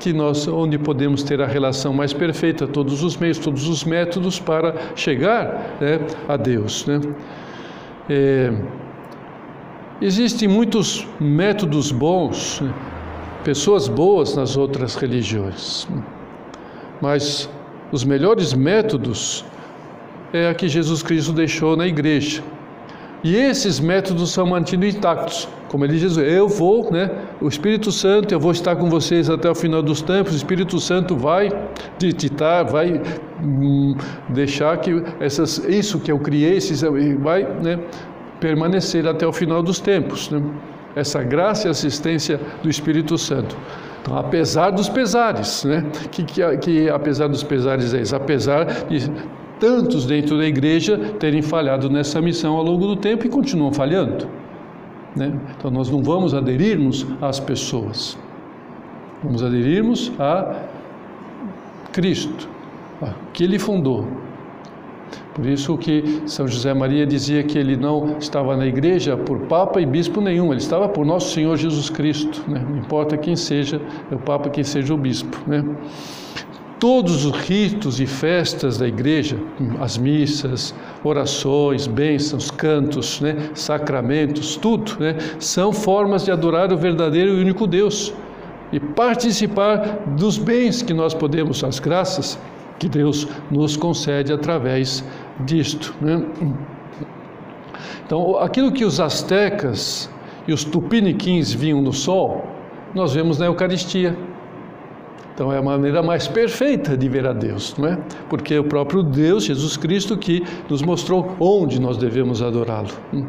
que 0.00 0.12
nós 0.14 0.48
onde 0.48 0.78
podemos 0.78 1.22
ter 1.22 1.40
a 1.42 1.46
relação 1.46 1.92
mais 1.92 2.12
perfeita, 2.12 2.66
todos 2.66 3.02
os 3.04 3.16
meios, 3.16 3.38
todos 3.38 3.68
os 3.68 3.84
métodos 3.84 4.40
para 4.40 4.74
chegar 4.96 5.76
né, 5.78 6.00
a 6.26 6.36
Deus. 6.36 6.86
Né? 6.86 7.00
É, 8.08 8.52
existem 10.00 10.48
muitos 10.48 11.06
métodos 11.20 11.92
bons, 11.92 12.60
né, 12.62 12.72
pessoas 13.44 13.88
boas 13.88 14.34
nas 14.34 14.56
outras 14.56 14.94
religiões, 14.94 15.86
mas 17.00 17.48
os 17.92 18.02
melhores 18.02 18.54
métodos 18.54 19.44
é 20.32 20.48
a 20.48 20.54
que 20.54 20.68
Jesus 20.68 21.02
Cristo 21.02 21.32
deixou 21.32 21.76
na 21.76 21.86
igreja. 21.86 22.42
E 23.22 23.36
esses 23.36 23.78
métodos 23.78 24.32
são 24.32 24.46
mantidos 24.46 24.94
intactos. 24.94 25.48
Como 25.68 25.84
ele 25.84 25.98
diz, 25.98 26.16
eu 26.16 26.48
vou, 26.48 26.90
né? 26.90 27.10
O 27.40 27.48
Espírito 27.48 27.92
Santo, 27.92 28.32
eu 28.32 28.40
vou 28.40 28.50
estar 28.50 28.74
com 28.76 28.88
vocês 28.88 29.28
até 29.28 29.48
o 29.48 29.54
final 29.54 29.82
dos 29.82 30.00
tempos. 30.00 30.32
O 30.32 30.36
Espírito 30.36 30.80
Santo 30.80 31.16
vai 31.16 31.50
ditar, 31.98 32.64
vai 32.64 33.00
hum, 33.42 33.94
deixar 34.30 34.78
que 34.78 35.02
essas, 35.20 35.58
isso 35.68 36.00
que 36.00 36.10
eu 36.10 36.18
criei, 36.18 36.56
esses, 36.56 36.82
vai 37.20 37.42
né, 37.62 37.78
permanecer 38.40 39.06
até 39.06 39.26
o 39.26 39.32
final 39.32 39.62
dos 39.62 39.80
tempos. 39.80 40.30
Né? 40.30 40.42
Essa 40.96 41.22
graça 41.22 41.68
e 41.68 41.70
assistência 41.70 42.40
do 42.62 42.70
Espírito 42.70 43.18
Santo. 43.18 43.56
Então, 44.00 44.16
apesar 44.16 44.70
dos 44.70 44.88
pesares, 44.88 45.64
né? 45.64 45.84
Que, 46.10 46.24
que, 46.24 46.56
que 46.56 46.88
apesar 46.88 47.28
dos 47.28 47.42
pesares 47.42 47.92
é 47.92 48.00
isso, 48.00 48.16
apesar 48.16 48.64
de 48.64 49.10
tantos 49.60 50.06
dentro 50.06 50.38
da 50.38 50.46
igreja 50.46 50.98
terem 51.20 51.42
falhado 51.42 51.88
nessa 51.88 52.20
missão 52.20 52.56
ao 52.56 52.64
longo 52.64 52.86
do 52.86 52.96
tempo 52.96 53.26
e 53.26 53.28
continuam 53.28 53.72
falhando. 53.72 54.26
Né? 55.14 55.38
Então 55.56 55.70
nós 55.70 55.90
não 55.90 56.02
vamos 56.02 56.34
aderirmos 56.34 57.06
às 57.20 57.38
pessoas, 57.38 58.18
vamos 59.22 59.42
aderirmos 59.42 60.10
a 60.18 60.56
Cristo, 61.92 62.48
a 63.02 63.12
que 63.32 63.44
Ele 63.44 63.58
fundou. 63.58 64.06
Por 65.34 65.46
isso 65.46 65.76
que 65.78 66.22
São 66.26 66.46
José 66.46 66.74
Maria 66.74 67.06
dizia 67.06 67.42
que 67.42 67.56
ele 67.56 67.76
não 67.76 68.18
estava 68.18 68.56
na 68.56 68.66
igreja 68.66 69.16
por 69.16 69.38
papa 69.42 69.80
e 69.80 69.86
bispo 69.86 70.20
nenhum, 70.20 70.52
ele 70.52 70.60
estava 70.60 70.88
por 70.88 71.06
nosso 71.06 71.32
Senhor 71.32 71.56
Jesus 71.56 71.88
Cristo, 71.88 72.44
né? 72.48 72.64
não 72.68 72.76
importa 72.76 73.16
quem 73.16 73.36
seja 73.36 73.80
o 74.10 74.18
papa, 74.18 74.50
quem 74.50 74.64
seja 74.64 74.92
o 74.92 74.98
bispo. 74.98 75.38
Né? 75.46 75.64
Todos 76.80 77.26
os 77.26 77.36
ritos 77.42 78.00
e 78.00 78.06
festas 78.06 78.78
da 78.78 78.88
igreja, 78.88 79.36
as 79.78 79.98
missas, 79.98 80.74
orações, 81.04 81.86
bênçãos, 81.86 82.50
cantos, 82.50 83.20
né, 83.20 83.50
sacramentos, 83.54 84.56
tudo, 84.56 84.96
né, 84.98 85.16
são 85.38 85.72
formas 85.72 86.24
de 86.24 86.32
adorar 86.32 86.72
o 86.72 86.76
verdadeiro 86.78 87.34
e 87.34 87.40
único 87.42 87.66
Deus 87.66 88.14
e 88.72 88.80
participar 88.80 89.98
dos 90.16 90.38
bens 90.38 90.80
que 90.80 90.94
nós 90.94 91.12
podemos, 91.12 91.62
as 91.62 91.78
graças 91.78 92.38
que 92.78 92.88
Deus 92.88 93.28
nos 93.50 93.76
concede 93.76 94.32
através 94.32 95.04
disto. 95.40 95.94
Né? 96.00 96.24
Então, 98.06 98.38
aquilo 98.38 98.72
que 98.72 98.84
os 98.84 98.98
astecas 98.98 100.10
e 100.48 100.52
os 100.52 100.64
tupiniquins 100.64 101.52
viam 101.52 101.82
no 101.82 101.92
sol, 101.92 102.44
nós 102.94 103.12
vemos 103.12 103.38
na 103.38 103.46
Eucaristia. 103.46 104.16
Então 105.34 105.52
é 105.52 105.58
a 105.58 105.62
maneira 105.62 106.02
mais 106.02 106.28
perfeita 106.28 106.96
de 106.96 107.08
ver 107.08 107.26
a 107.26 107.32
Deus, 107.32 107.74
não 107.78 107.88
é? 107.88 107.98
Porque 108.28 108.54
é 108.54 108.60
o 108.60 108.64
próprio 108.64 109.02
Deus, 109.02 109.44
Jesus 109.44 109.76
Cristo, 109.76 110.16
que 110.16 110.44
nos 110.68 110.82
mostrou 110.82 111.34
onde 111.38 111.80
nós 111.80 111.96
devemos 111.96 112.42
adorá-lo. 112.42 112.88
Hum. 113.12 113.24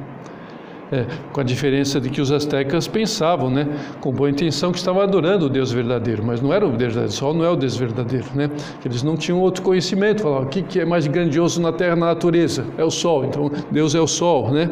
É, 0.91 1.05
com 1.31 1.39
a 1.39 1.43
diferença 1.43 2.01
de 2.01 2.09
que 2.09 2.19
os 2.19 2.33
astecas 2.33 2.85
pensavam, 2.85 3.49
né, 3.49 3.65
com 4.01 4.11
boa 4.11 4.29
intenção, 4.29 4.73
que 4.73 4.77
estavam 4.77 5.01
adorando 5.01 5.45
o 5.45 5.49
Deus 5.49 5.71
verdadeiro, 5.71 6.21
mas 6.21 6.41
não 6.41 6.51
era 6.51 6.65
o 6.65 6.71
Deus 6.71 6.93
verdadeiro, 6.93 7.11
sol 7.13 7.33
não 7.33 7.45
é 7.45 7.49
o 7.49 7.55
Deus 7.55 7.77
verdadeiro, 7.77 8.25
né? 8.35 8.51
Eles 8.83 9.01
não 9.01 9.15
tinham 9.15 9.39
outro 9.39 9.63
conhecimento, 9.63 10.23
falavam, 10.23 10.47
o 10.47 10.49
que, 10.49 10.61
que 10.61 10.81
é 10.81 10.85
mais 10.85 11.07
grandioso 11.07 11.61
na 11.61 11.71
terra, 11.71 11.95
na 11.95 12.07
natureza? 12.07 12.65
É 12.77 12.83
o 12.83 12.91
sol, 12.91 13.23
então 13.23 13.49
Deus 13.71 13.95
é 13.95 14.01
o 14.01 14.07
sol, 14.07 14.51
né? 14.51 14.69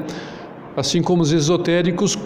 assim 0.79 1.01
como 1.01 1.21
os 1.21 1.31
esotéricos 1.31 2.17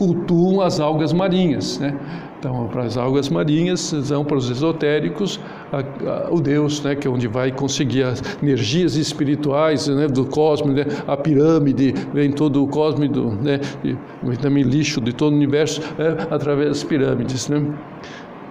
cultuam 0.00 0.62
as 0.62 0.80
algas 0.80 1.12
marinhas, 1.12 1.78
né? 1.78 1.94
Então, 2.38 2.66
para 2.68 2.84
as 2.84 2.96
algas 2.96 3.28
marinhas, 3.28 3.80
são 3.80 4.24
para 4.24 4.38
os 4.38 4.50
esotéricos 4.50 5.38
a, 5.70 5.80
a, 6.10 6.34
o 6.34 6.40
Deus, 6.40 6.82
né, 6.82 6.94
que 6.94 7.06
é 7.06 7.10
onde 7.10 7.28
vai 7.28 7.52
conseguir 7.52 8.04
as 8.04 8.22
energias 8.42 8.96
espirituais 8.96 9.88
né, 9.88 10.08
do 10.08 10.24
cosmos, 10.24 10.74
né, 10.74 10.86
a 11.06 11.18
pirâmide, 11.18 11.92
vem 12.14 12.32
todo 12.32 12.64
o 12.64 12.66
cosmos, 12.66 13.10
né, 13.42 13.60
e, 13.84 13.94
também 14.38 14.62
lixo 14.62 15.02
de 15.02 15.12
todo 15.12 15.34
o 15.34 15.36
universo, 15.36 15.82
é, 15.98 16.34
através 16.34 16.68
das 16.68 16.82
pirâmides. 16.82 17.46
Né. 17.50 17.62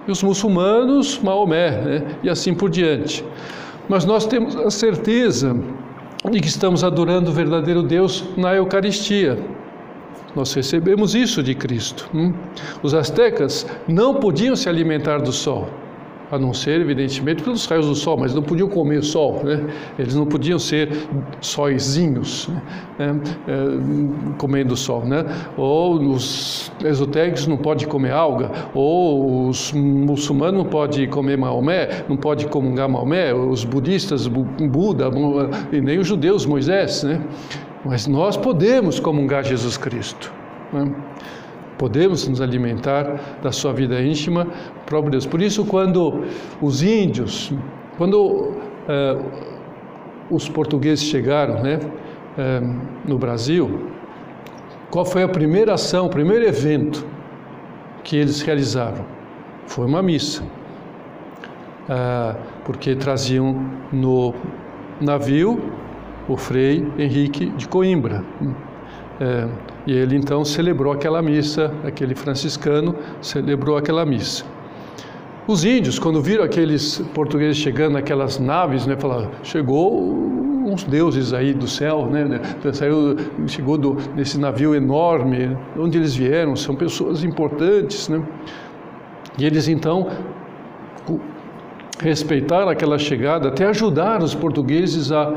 E 0.06 0.12
os 0.12 0.22
muçulmanos, 0.22 1.18
Maomé, 1.20 1.70
né, 1.82 2.04
e 2.22 2.30
assim 2.30 2.54
por 2.54 2.70
diante. 2.70 3.24
Mas 3.88 4.04
nós 4.04 4.24
temos 4.24 4.54
a 4.54 4.70
certeza 4.70 5.56
de 6.30 6.38
que 6.38 6.46
estamos 6.46 6.84
adorando 6.84 7.32
o 7.32 7.34
verdadeiro 7.34 7.82
Deus 7.82 8.24
na 8.36 8.54
Eucaristia. 8.54 9.36
Nós 10.34 10.52
recebemos 10.54 11.14
isso 11.14 11.42
de 11.42 11.54
Cristo. 11.54 12.08
Hum? 12.14 12.32
Os 12.82 12.94
astecas 12.94 13.66
não 13.88 14.14
podiam 14.14 14.54
se 14.54 14.68
alimentar 14.68 15.18
do 15.18 15.32
sol, 15.32 15.68
a 16.30 16.38
não 16.38 16.54
ser, 16.54 16.80
evidentemente, 16.80 17.42
pelos 17.42 17.66
raios 17.66 17.86
do 17.86 17.94
sol, 17.94 18.16
mas 18.16 18.32
não 18.32 18.42
podiam 18.42 18.68
comer 18.68 19.02
sol, 19.02 19.42
né? 19.42 19.66
Eles 19.98 20.14
não 20.14 20.24
podiam 20.24 20.58
ser 20.58 20.88
sóizinhos, 21.40 22.48
né? 22.98 23.20
é, 23.48 24.36
comendo 24.38 24.76
sol, 24.76 25.04
né? 25.04 25.24
Ou 25.56 26.00
os 26.00 26.70
esotéricos 26.84 27.48
não 27.48 27.56
podem 27.56 27.88
comer 27.88 28.12
alga, 28.12 28.50
ou 28.72 29.48
os 29.48 29.72
muçulmanos 29.72 30.62
não 30.62 30.70
podem 30.70 31.08
comer 31.08 31.36
Maomé, 31.36 32.04
não 32.08 32.16
podem 32.16 32.46
comungar 32.46 32.88
Maomé, 32.88 33.34
os 33.34 33.64
budistas, 33.64 34.28
Buda, 34.28 35.10
e 35.72 35.80
nem 35.80 35.98
os 35.98 36.06
judeus, 36.06 36.46
Moisés, 36.46 37.02
né? 37.02 37.20
Mas 37.84 38.06
nós 38.06 38.36
podemos 38.36 39.00
comungar 39.00 39.44
Jesus 39.44 39.76
Cristo. 39.76 40.32
Né? 40.72 40.92
Podemos 41.78 42.28
nos 42.28 42.40
alimentar 42.40 43.38
da 43.42 43.50
sua 43.50 43.72
vida 43.72 44.00
íntima, 44.02 44.46
próprio 44.84 45.12
Deus. 45.12 45.26
Por 45.26 45.40
isso, 45.40 45.64
quando 45.64 46.24
os 46.60 46.82
índios, 46.82 47.52
quando 47.96 48.52
eh, 48.86 49.18
os 50.30 50.46
portugueses 50.46 51.04
chegaram 51.04 51.62
né, 51.62 51.80
eh, 52.36 52.60
no 53.06 53.16
Brasil, 53.16 53.88
qual 54.90 55.06
foi 55.06 55.22
a 55.22 55.28
primeira 55.28 55.74
ação, 55.74 56.06
o 56.06 56.10
primeiro 56.10 56.44
evento 56.44 57.06
que 58.04 58.16
eles 58.16 58.42
realizaram? 58.42 59.06
Foi 59.66 59.86
uma 59.86 60.02
missa. 60.02 60.42
Ah, 61.88 62.36
porque 62.64 62.94
traziam 62.94 63.68
no 63.92 64.34
navio 65.00 65.60
o 66.30 66.36
Frei 66.36 66.86
Henrique 66.96 67.46
de 67.46 67.66
Coimbra. 67.66 68.24
É, 69.20 69.48
e 69.86 69.92
ele 69.92 70.16
então 70.16 70.44
celebrou 70.44 70.92
aquela 70.92 71.20
missa, 71.20 71.74
aquele 71.84 72.14
franciscano 72.14 72.94
celebrou 73.20 73.76
aquela 73.76 74.06
missa. 74.06 74.44
Os 75.46 75.64
índios, 75.64 75.98
quando 75.98 76.22
viram 76.22 76.44
aqueles 76.44 77.00
portugueses 77.12 77.56
chegando 77.56 77.94
naquelas 77.94 78.38
naves, 78.38 78.86
né, 78.86 78.96
falaram: 78.96 79.30
chegou 79.42 80.30
uns 80.64 80.84
deuses 80.84 81.32
aí 81.32 81.52
do 81.52 81.66
céu, 81.66 82.06
né, 82.06 82.24
né 82.24 82.40
saiu, 82.72 83.16
chegou 83.46 83.76
do, 83.76 83.96
navio 84.38 84.74
enorme, 84.74 85.56
onde 85.76 85.98
eles 85.98 86.14
vieram, 86.14 86.54
são 86.54 86.76
pessoas 86.76 87.24
importantes, 87.24 88.08
né? 88.08 88.22
E 89.38 89.44
eles 89.44 89.68
então 89.68 90.08
respeitaram 91.98 92.68
aquela 92.68 92.98
chegada, 92.98 93.48
até 93.48 93.66
ajudaram 93.66 94.24
os 94.24 94.34
portugueses 94.34 95.10
a 95.12 95.34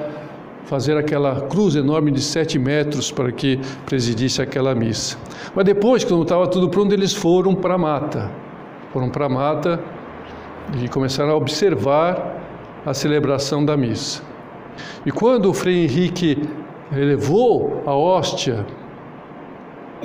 fazer 0.65 0.97
aquela 0.97 1.41
cruz 1.41 1.76
enorme 1.76 2.12
de 2.12 2.21
sete 2.21 2.58
metros 2.58 3.12
para 3.12 3.32
que 3.32 3.60
presidisse 3.86 4.41
aquela 4.41 4.73
missa. 4.73 5.17
Mas 5.54 5.65
depois, 5.65 6.04
quando 6.04 6.23
estava 6.23 6.47
tudo 6.47 6.69
pronto, 6.69 6.93
eles 6.93 7.13
foram 7.13 7.54
para 7.54 7.76
a 7.76 7.78
mata. 7.78 8.32
Foram 8.91 9.10
para 9.10 9.26
a 9.26 9.30
mata 9.30 9.80
e 10.82 10.88
começaram 10.88 11.32
a 11.32 11.36
observar 11.36 12.41
a 12.86 12.93
celebração 12.93 13.63
da 13.63 13.76
missa. 13.76 14.21
E 15.06 15.12
quando 15.12 15.49
o 15.49 15.54
Frei 15.54 15.84
Henrique 15.84 16.47
elevou 16.91 17.82
a 17.86 17.93
hóstia 17.93 18.65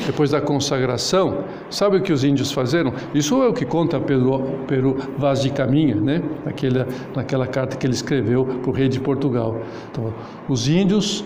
depois 0.07 0.31
da 0.31 0.41
consagração, 0.41 1.45
sabe 1.71 1.97
o 1.97 2.03
que 2.03 2.13
os 2.13 2.25
índios 2.25 2.53
fizeram? 2.53 2.93
Isso 3.15 3.43
é 3.43 3.49
o 3.49 3.53
que 3.53 3.65
conta 3.65 4.01
pelo, 4.01 4.41
pelo 4.67 4.97
Vaz 5.17 5.43
de 5.43 5.51
Caminha, 5.51 5.97
né? 5.97 6.23
naquela, 6.45 6.87
naquela 7.15 7.47
carta 7.47 7.77
que 7.77 7.87
ele 7.87 7.95
escreveu 7.95 8.45
para 8.45 8.71
o 8.71 8.73
rei 8.73 8.89
de 8.89 9.01
Portugal. 9.01 9.61
Então, 9.91 10.13
os 10.49 10.69
índios 10.69 11.25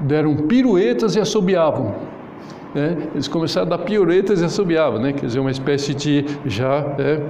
deram 0.00 0.36
piruetas 0.36 1.16
e 1.16 1.20
assobiavam. 1.20 1.94
Né? 2.74 2.96
Eles 3.14 3.28
começaram 3.28 3.66
a 3.66 3.70
dar 3.76 3.78
piruetas 3.78 4.40
e 4.40 4.44
assobiavam, 4.44 5.00
né? 5.00 5.12
quer 5.12 5.26
dizer, 5.26 5.40
uma 5.40 5.50
espécie 5.50 5.94
de 5.94 6.24
já 6.44 6.94
é, 6.98 7.20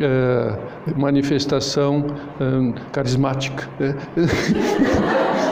é, 0.00 0.58
manifestação 0.96 2.06
é, 2.40 2.72
carismática. 2.92 3.68
Né? 3.78 3.94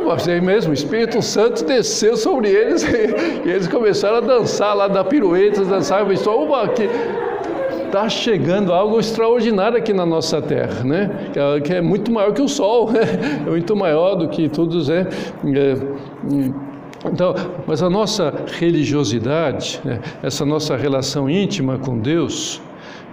aí 0.29 0.41
mesmo, 0.41 0.71
o 0.71 0.73
Espírito 0.73 1.21
Santo 1.21 1.63
desceu 1.65 2.17
sobre 2.17 2.49
eles 2.49 2.83
e, 3.45 3.49
eles 3.49 3.67
começaram 3.67 4.17
a 4.17 4.21
dançar 4.21 4.75
lá, 4.75 4.87
dar 4.87 5.03
piruetas, 5.03 5.67
dançar, 5.67 6.05
só 6.17 6.43
uma 6.43 6.67
que 6.67 6.89
está 7.85 8.07
chegando 8.07 8.71
algo 8.71 8.99
extraordinário 8.99 9.77
aqui 9.77 9.91
na 9.91 10.05
nossa 10.05 10.41
terra, 10.41 10.83
né? 10.83 11.31
Que 11.63 11.73
é 11.73 11.81
muito 11.81 12.11
maior 12.11 12.33
que 12.33 12.41
o 12.41 12.47
sol, 12.47 12.89
né? 12.93 13.01
é 13.45 13.49
muito 13.49 13.75
maior 13.75 14.15
do 14.15 14.29
que 14.29 14.47
todos 14.47 14.89
é, 14.89 15.01
é 15.01 15.75
então, 17.03 17.33
mas 17.65 17.81
a 17.81 17.89
nossa 17.89 18.33
religiosidade, 18.59 19.81
né? 19.83 19.99
essa 20.21 20.45
nossa 20.45 20.77
relação 20.77 21.27
íntima 21.27 21.79
com 21.79 21.97
Deus, 21.97 22.61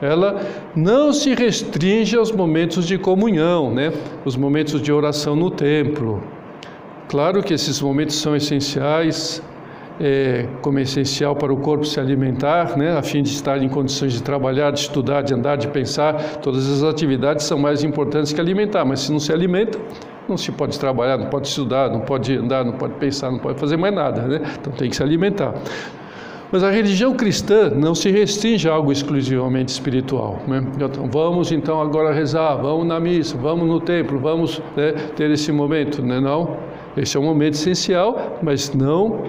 ela 0.00 0.40
não 0.76 1.12
se 1.12 1.34
restringe 1.34 2.16
aos 2.16 2.30
momentos 2.30 2.86
de 2.86 2.98
comunhão, 2.98 3.72
né? 3.72 3.92
Os 4.24 4.36
momentos 4.36 4.80
de 4.80 4.92
oração 4.92 5.34
no 5.34 5.50
templo. 5.50 6.22
Claro 7.08 7.42
que 7.42 7.54
esses 7.54 7.80
momentos 7.80 8.16
são 8.16 8.36
essenciais, 8.36 9.42
é, 9.98 10.46
como 10.60 10.78
é 10.78 10.82
essencial 10.82 11.34
para 11.34 11.50
o 11.52 11.56
corpo 11.56 11.84
se 11.84 11.98
alimentar, 11.98 12.76
né, 12.76 12.96
a 12.96 13.02
fim 13.02 13.22
de 13.22 13.30
estar 13.30 13.62
em 13.62 13.68
condições 13.68 14.12
de 14.12 14.22
trabalhar, 14.22 14.70
de 14.70 14.80
estudar, 14.80 15.22
de 15.22 15.32
andar, 15.32 15.56
de 15.56 15.68
pensar. 15.68 16.14
Todas 16.42 16.70
as 16.70 16.82
atividades 16.82 17.46
são 17.46 17.58
mais 17.58 17.82
importantes 17.82 18.32
que 18.32 18.40
alimentar, 18.40 18.84
mas 18.84 19.00
se 19.00 19.10
não 19.10 19.18
se 19.18 19.32
alimenta, 19.32 19.78
não 20.28 20.36
se 20.36 20.52
pode 20.52 20.78
trabalhar, 20.78 21.16
não 21.16 21.30
pode 21.30 21.48
estudar, 21.48 21.90
não 21.90 22.00
pode 22.00 22.36
andar, 22.36 22.62
não 22.64 22.74
pode 22.74 22.94
pensar, 22.94 23.30
não 23.30 23.38
pode 23.38 23.58
fazer 23.58 23.78
mais 23.78 23.94
nada, 23.94 24.22
né? 24.22 24.42
Então 24.60 24.72
tem 24.74 24.90
que 24.90 24.96
se 24.96 25.02
alimentar. 25.02 25.54
Mas 26.52 26.62
a 26.62 26.70
religião 26.70 27.14
cristã 27.14 27.70
não 27.70 27.94
se 27.94 28.10
restringe 28.10 28.68
a 28.68 28.72
algo 28.72 28.90
exclusivamente 28.90 29.70
espiritual. 29.70 30.40
Né? 30.46 30.64
Então, 30.76 31.06
vamos 31.10 31.52
então 31.52 31.80
agora 31.80 32.12
rezar, 32.12 32.56
vamos 32.56 32.86
na 32.86 32.98
missa, 32.98 33.36
vamos 33.36 33.68
no 33.68 33.78
templo, 33.80 34.18
vamos 34.18 34.62
né, 34.74 34.92
ter 35.14 35.30
esse 35.30 35.52
momento, 35.52 36.02
né? 36.02 36.18
não? 36.20 36.56
Esse 37.00 37.16
é 37.16 37.20
um 37.20 37.24
momento 37.24 37.54
essencial, 37.54 38.38
mas 38.42 38.72
não 38.74 39.24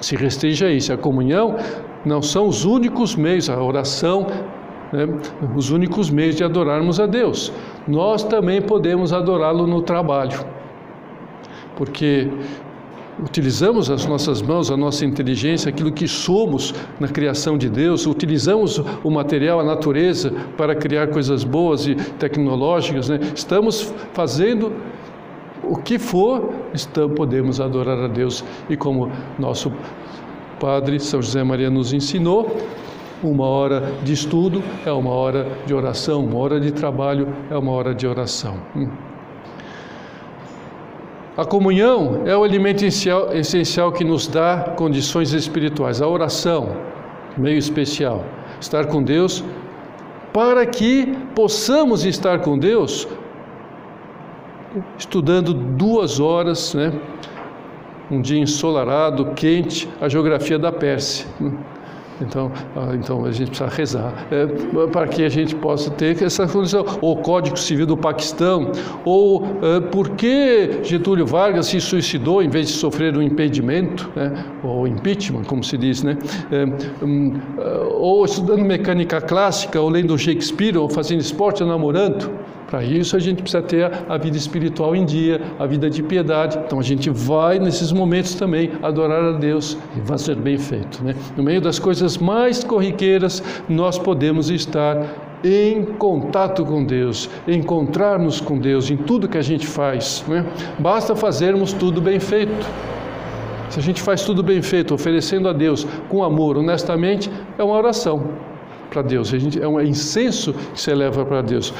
se 0.00 0.16
restringe 0.16 0.64
a 0.64 0.70
isso. 0.70 0.92
A 0.92 0.96
comunhão 0.96 1.56
não 2.04 2.22
são 2.22 2.48
os 2.48 2.64
únicos 2.64 3.14
meios, 3.14 3.50
a 3.50 3.62
oração, 3.62 4.26
né, 4.92 5.06
os 5.56 5.70
únicos 5.70 6.10
meios 6.10 6.36
de 6.36 6.44
adorarmos 6.44 6.98
a 6.98 7.06
Deus. 7.06 7.52
Nós 7.86 8.24
também 8.24 8.62
podemos 8.62 9.12
adorá-lo 9.12 9.66
no 9.66 9.82
trabalho, 9.82 10.44
porque 11.76 12.28
utilizamos 13.22 13.90
as 13.90 14.06
nossas 14.06 14.40
mãos, 14.40 14.70
a 14.70 14.76
nossa 14.76 15.04
inteligência, 15.04 15.68
aquilo 15.68 15.92
que 15.92 16.08
somos 16.08 16.74
na 16.98 17.08
criação 17.08 17.58
de 17.58 17.68
Deus, 17.68 18.06
utilizamos 18.06 18.82
o 19.04 19.10
material, 19.10 19.60
a 19.60 19.64
natureza 19.64 20.32
para 20.56 20.74
criar 20.74 21.08
coisas 21.08 21.44
boas 21.44 21.86
e 21.86 21.94
tecnológicas, 21.94 23.08
né? 23.08 23.20
estamos 23.34 23.92
fazendo 24.14 24.72
o 25.62 25.76
que 25.76 25.98
for, 25.98 26.50
estamos, 26.74 27.16
podemos 27.16 27.60
adorar 27.60 27.98
a 27.98 28.08
Deus. 28.08 28.44
E 28.68 28.76
como 28.76 29.10
nosso 29.38 29.72
Padre 30.58 30.98
São 31.00 31.22
José 31.22 31.42
Maria 31.42 31.70
nos 31.70 31.92
ensinou, 31.92 32.56
uma 33.22 33.46
hora 33.46 33.92
de 34.02 34.12
estudo 34.12 34.62
é 34.84 34.92
uma 34.92 35.10
hora 35.10 35.46
de 35.66 35.74
oração, 35.74 36.24
uma 36.24 36.38
hora 36.38 36.58
de 36.58 36.72
trabalho 36.72 37.28
é 37.50 37.56
uma 37.56 37.72
hora 37.72 37.94
de 37.94 38.06
oração. 38.06 38.56
Hum. 38.74 38.88
A 41.36 41.44
comunhão 41.44 42.22
é 42.26 42.36
o 42.36 42.42
alimento 42.42 42.84
essencial, 42.84 43.32
essencial 43.32 43.92
que 43.92 44.04
nos 44.04 44.26
dá 44.26 44.74
condições 44.76 45.32
espirituais. 45.32 46.02
A 46.02 46.08
oração, 46.08 46.76
meio 47.36 47.56
especial. 47.56 48.24
Estar 48.60 48.86
com 48.86 49.02
Deus 49.02 49.44
para 50.32 50.66
que 50.66 51.06
possamos 51.34 52.04
estar 52.04 52.40
com 52.40 52.58
Deus 52.58 53.08
estudando 54.98 55.52
duas 55.52 56.20
horas, 56.20 56.74
né? 56.74 56.92
um 58.10 58.20
dia 58.20 58.38
ensolarado, 58.38 59.26
quente, 59.36 59.88
a 60.00 60.08
geografia 60.08 60.58
da 60.58 60.72
Pérsia. 60.72 61.26
Então, 62.20 62.52
ah, 62.76 62.94
então 62.94 63.24
a 63.24 63.32
gente 63.32 63.48
precisa 63.48 63.70
rezar 63.70 64.26
é, 64.30 64.46
para 64.88 65.08
que 65.08 65.24
a 65.24 65.28
gente 65.30 65.54
possa 65.54 65.90
ter 65.90 66.22
essa 66.22 66.46
condição. 66.46 66.84
O 67.00 67.16
Código 67.16 67.58
Civil 67.58 67.86
do 67.86 67.96
Paquistão, 67.96 68.72
ou 69.06 69.42
é, 69.62 69.80
por 69.80 70.10
que 70.10 70.80
Getúlio 70.82 71.24
Vargas 71.24 71.68
se 71.68 71.80
suicidou 71.80 72.42
em 72.42 72.50
vez 72.50 72.66
de 72.68 72.74
sofrer 72.74 73.16
um 73.16 73.22
impedimento, 73.22 74.10
né? 74.14 74.44
ou 74.62 74.86
impeachment, 74.86 75.44
como 75.44 75.64
se 75.64 75.78
diz, 75.78 76.02
né? 76.02 76.18
É, 76.52 76.66
um, 77.02 77.40
ou 77.92 78.22
estudando 78.24 78.60
mecânica 78.60 79.18
clássica, 79.20 79.80
ou 79.80 79.88
lendo 79.88 80.18
Shakespeare, 80.18 80.76
ou 80.76 80.90
fazendo 80.90 81.20
esporte, 81.20 81.62
ou 81.62 81.68
namorando. 81.70 82.30
Para 82.70 82.84
isso 82.84 83.16
a 83.16 83.18
gente 83.18 83.42
precisa 83.42 83.60
ter 83.60 83.90
a 84.08 84.16
vida 84.16 84.36
espiritual 84.36 84.94
em 84.94 85.04
dia, 85.04 85.40
a 85.58 85.66
vida 85.66 85.90
de 85.90 86.04
piedade. 86.04 86.56
Então 86.64 86.78
a 86.78 86.82
gente 86.82 87.10
vai 87.10 87.58
nesses 87.58 87.90
momentos 87.90 88.36
também 88.36 88.70
adorar 88.80 89.24
a 89.24 89.32
Deus 89.32 89.76
e 89.96 90.00
vai 90.00 90.16
ser 90.16 90.36
bem 90.36 90.56
feito. 90.56 91.02
Né? 91.02 91.16
No 91.36 91.42
meio 91.42 91.60
das 91.60 91.80
coisas 91.80 92.16
mais 92.16 92.62
corriqueiras, 92.62 93.42
nós 93.68 93.98
podemos 93.98 94.50
estar 94.50 95.04
em 95.42 95.84
contato 95.84 96.64
com 96.64 96.84
Deus, 96.84 97.28
encontrar-nos 97.48 98.40
com 98.40 98.56
Deus 98.56 98.88
em 98.88 98.96
tudo 98.96 99.28
que 99.28 99.38
a 99.38 99.42
gente 99.42 99.66
faz. 99.66 100.24
Né? 100.28 100.46
Basta 100.78 101.16
fazermos 101.16 101.72
tudo 101.72 102.00
bem 102.00 102.20
feito. 102.20 102.66
Se 103.68 103.80
a 103.80 103.82
gente 103.82 104.00
faz 104.00 104.22
tudo 104.22 104.44
bem 104.44 104.62
feito, 104.62 104.94
oferecendo 104.94 105.48
a 105.48 105.52
Deus 105.52 105.86
com 106.08 106.22
amor, 106.22 106.56
honestamente, 106.56 107.30
é 107.58 107.64
uma 107.64 107.76
oração 107.76 108.28
para 108.90 109.02
Deus. 109.02 109.32
A 109.32 109.38
gente, 109.38 109.60
é 109.60 109.66
um 109.66 109.80
incenso 109.80 110.52
que 110.52 110.80
se 110.80 110.90
eleva 110.90 111.24
para 111.24 111.40
Deus. 111.40 111.72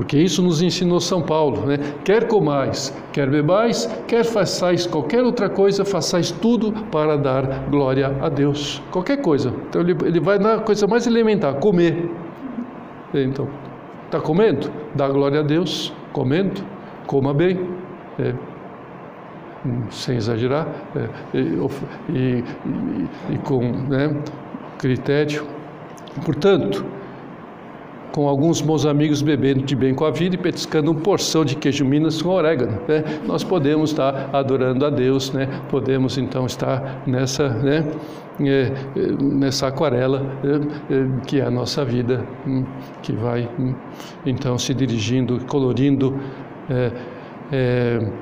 Porque 0.00 0.16
isso 0.16 0.40
nos 0.40 0.62
ensinou 0.62 0.98
São 0.98 1.20
Paulo, 1.20 1.66
né? 1.66 1.76
Quer 2.02 2.26
comais, 2.26 2.90
quer 3.12 3.28
bebais, 3.28 3.84
quer 4.08 4.24
façais 4.24 4.86
qualquer 4.86 5.22
outra 5.22 5.46
coisa, 5.50 5.84
façais 5.84 6.30
tudo 6.30 6.72
para 6.90 7.18
dar 7.18 7.68
glória 7.68 8.16
a 8.22 8.30
Deus. 8.30 8.82
Qualquer 8.90 9.20
coisa. 9.20 9.52
Então 9.68 9.82
ele, 9.82 9.94
ele 10.06 10.18
vai 10.18 10.38
na 10.38 10.58
coisa 10.60 10.86
mais 10.86 11.06
elementar, 11.06 11.56
comer. 11.56 12.10
Então, 13.12 13.46
está 14.06 14.18
comendo? 14.18 14.72
Dá 14.94 15.06
glória 15.06 15.40
a 15.40 15.42
Deus. 15.42 15.92
Comendo, 16.14 16.62
coma 17.06 17.34
bem. 17.34 17.68
É, 18.18 18.32
sem 19.90 20.16
exagerar, 20.16 20.66
é, 20.96 21.36
e, 21.36 21.40
e, 22.08 22.44
e, 23.34 23.38
com 23.44 23.60
né, 23.60 24.16
critério. 24.78 25.46
Portanto, 26.24 26.86
com 28.12 28.28
alguns 28.28 28.60
bons 28.60 28.86
amigos 28.86 29.22
bebendo 29.22 29.62
de 29.62 29.76
bem 29.76 29.94
com 29.94 30.04
a 30.04 30.10
vida 30.10 30.34
e 30.34 30.38
petiscando 30.38 30.90
uma 30.90 31.00
porção 31.00 31.44
de 31.44 31.56
queijo 31.56 31.84
Minas 31.84 32.20
com 32.20 32.30
orégano. 32.30 32.78
Né? 32.88 33.04
Nós 33.26 33.44
podemos 33.44 33.90
estar 33.90 34.30
adorando 34.32 34.84
a 34.84 34.90
Deus, 34.90 35.32
né? 35.32 35.48
podemos 35.68 36.18
então 36.18 36.46
estar 36.46 37.02
nessa, 37.06 37.48
né? 37.48 37.86
É, 38.42 38.72
nessa 39.20 39.66
aquarela 39.66 40.24
é, 40.42 40.94
é, 40.94 41.06
que 41.26 41.40
é 41.40 41.44
a 41.44 41.50
nossa 41.50 41.84
vida, 41.84 42.24
hum, 42.46 42.64
que 43.02 43.12
vai 43.12 43.46
hum, 43.58 43.74
então 44.24 44.56
se 44.56 44.72
dirigindo, 44.72 45.38
colorindo. 45.44 46.18
É, 46.70 46.90
é, 47.52 48.12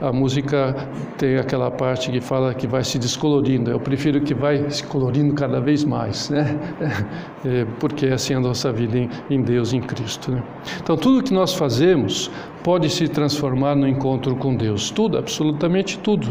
a 0.00 0.12
música 0.12 0.74
tem 1.18 1.36
aquela 1.36 1.70
parte 1.70 2.10
que 2.10 2.20
fala 2.20 2.54
que 2.54 2.66
vai 2.66 2.84
se 2.84 2.98
descolorindo. 2.98 3.70
Eu 3.70 3.80
prefiro 3.80 4.20
que 4.20 4.32
vai 4.32 4.70
se 4.70 4.84
colorindo 4.84 5.34
cada 5.34 5.60
vez 5.60 5.84
mais, 5.84 6.30
né? 6.30 6.58
É, 7.46 7.66
porque 7.78 8.06
é 8.06 8.14
assim 8.14 8.32
a 8.32 8.40
nossa 8.40 8.72
vida 8.72 8.96
em, 8.96 9.10
em 9.28 9.42
Deus, 9.42 9.74
em 9.74 9.80
Cristo. 9.80 10.32
Né? 10.32 10.42
Então, 10.82 10.96
tudo 10.96 11.22
que 11.22 11.34
nós 11.34 11.52
fazemos 11.52 12.30
pode 12.62 12.88
se 12.88 13.06
transformar 13.06 13.74
no 13.74 13.86
encontro 13.86 14.34
com 14.34 14.56
Deus. 14.56 14.90
Tudo, 14.90 15.18
absolutamente 15.18 15.98
tudo. 15.98 16.30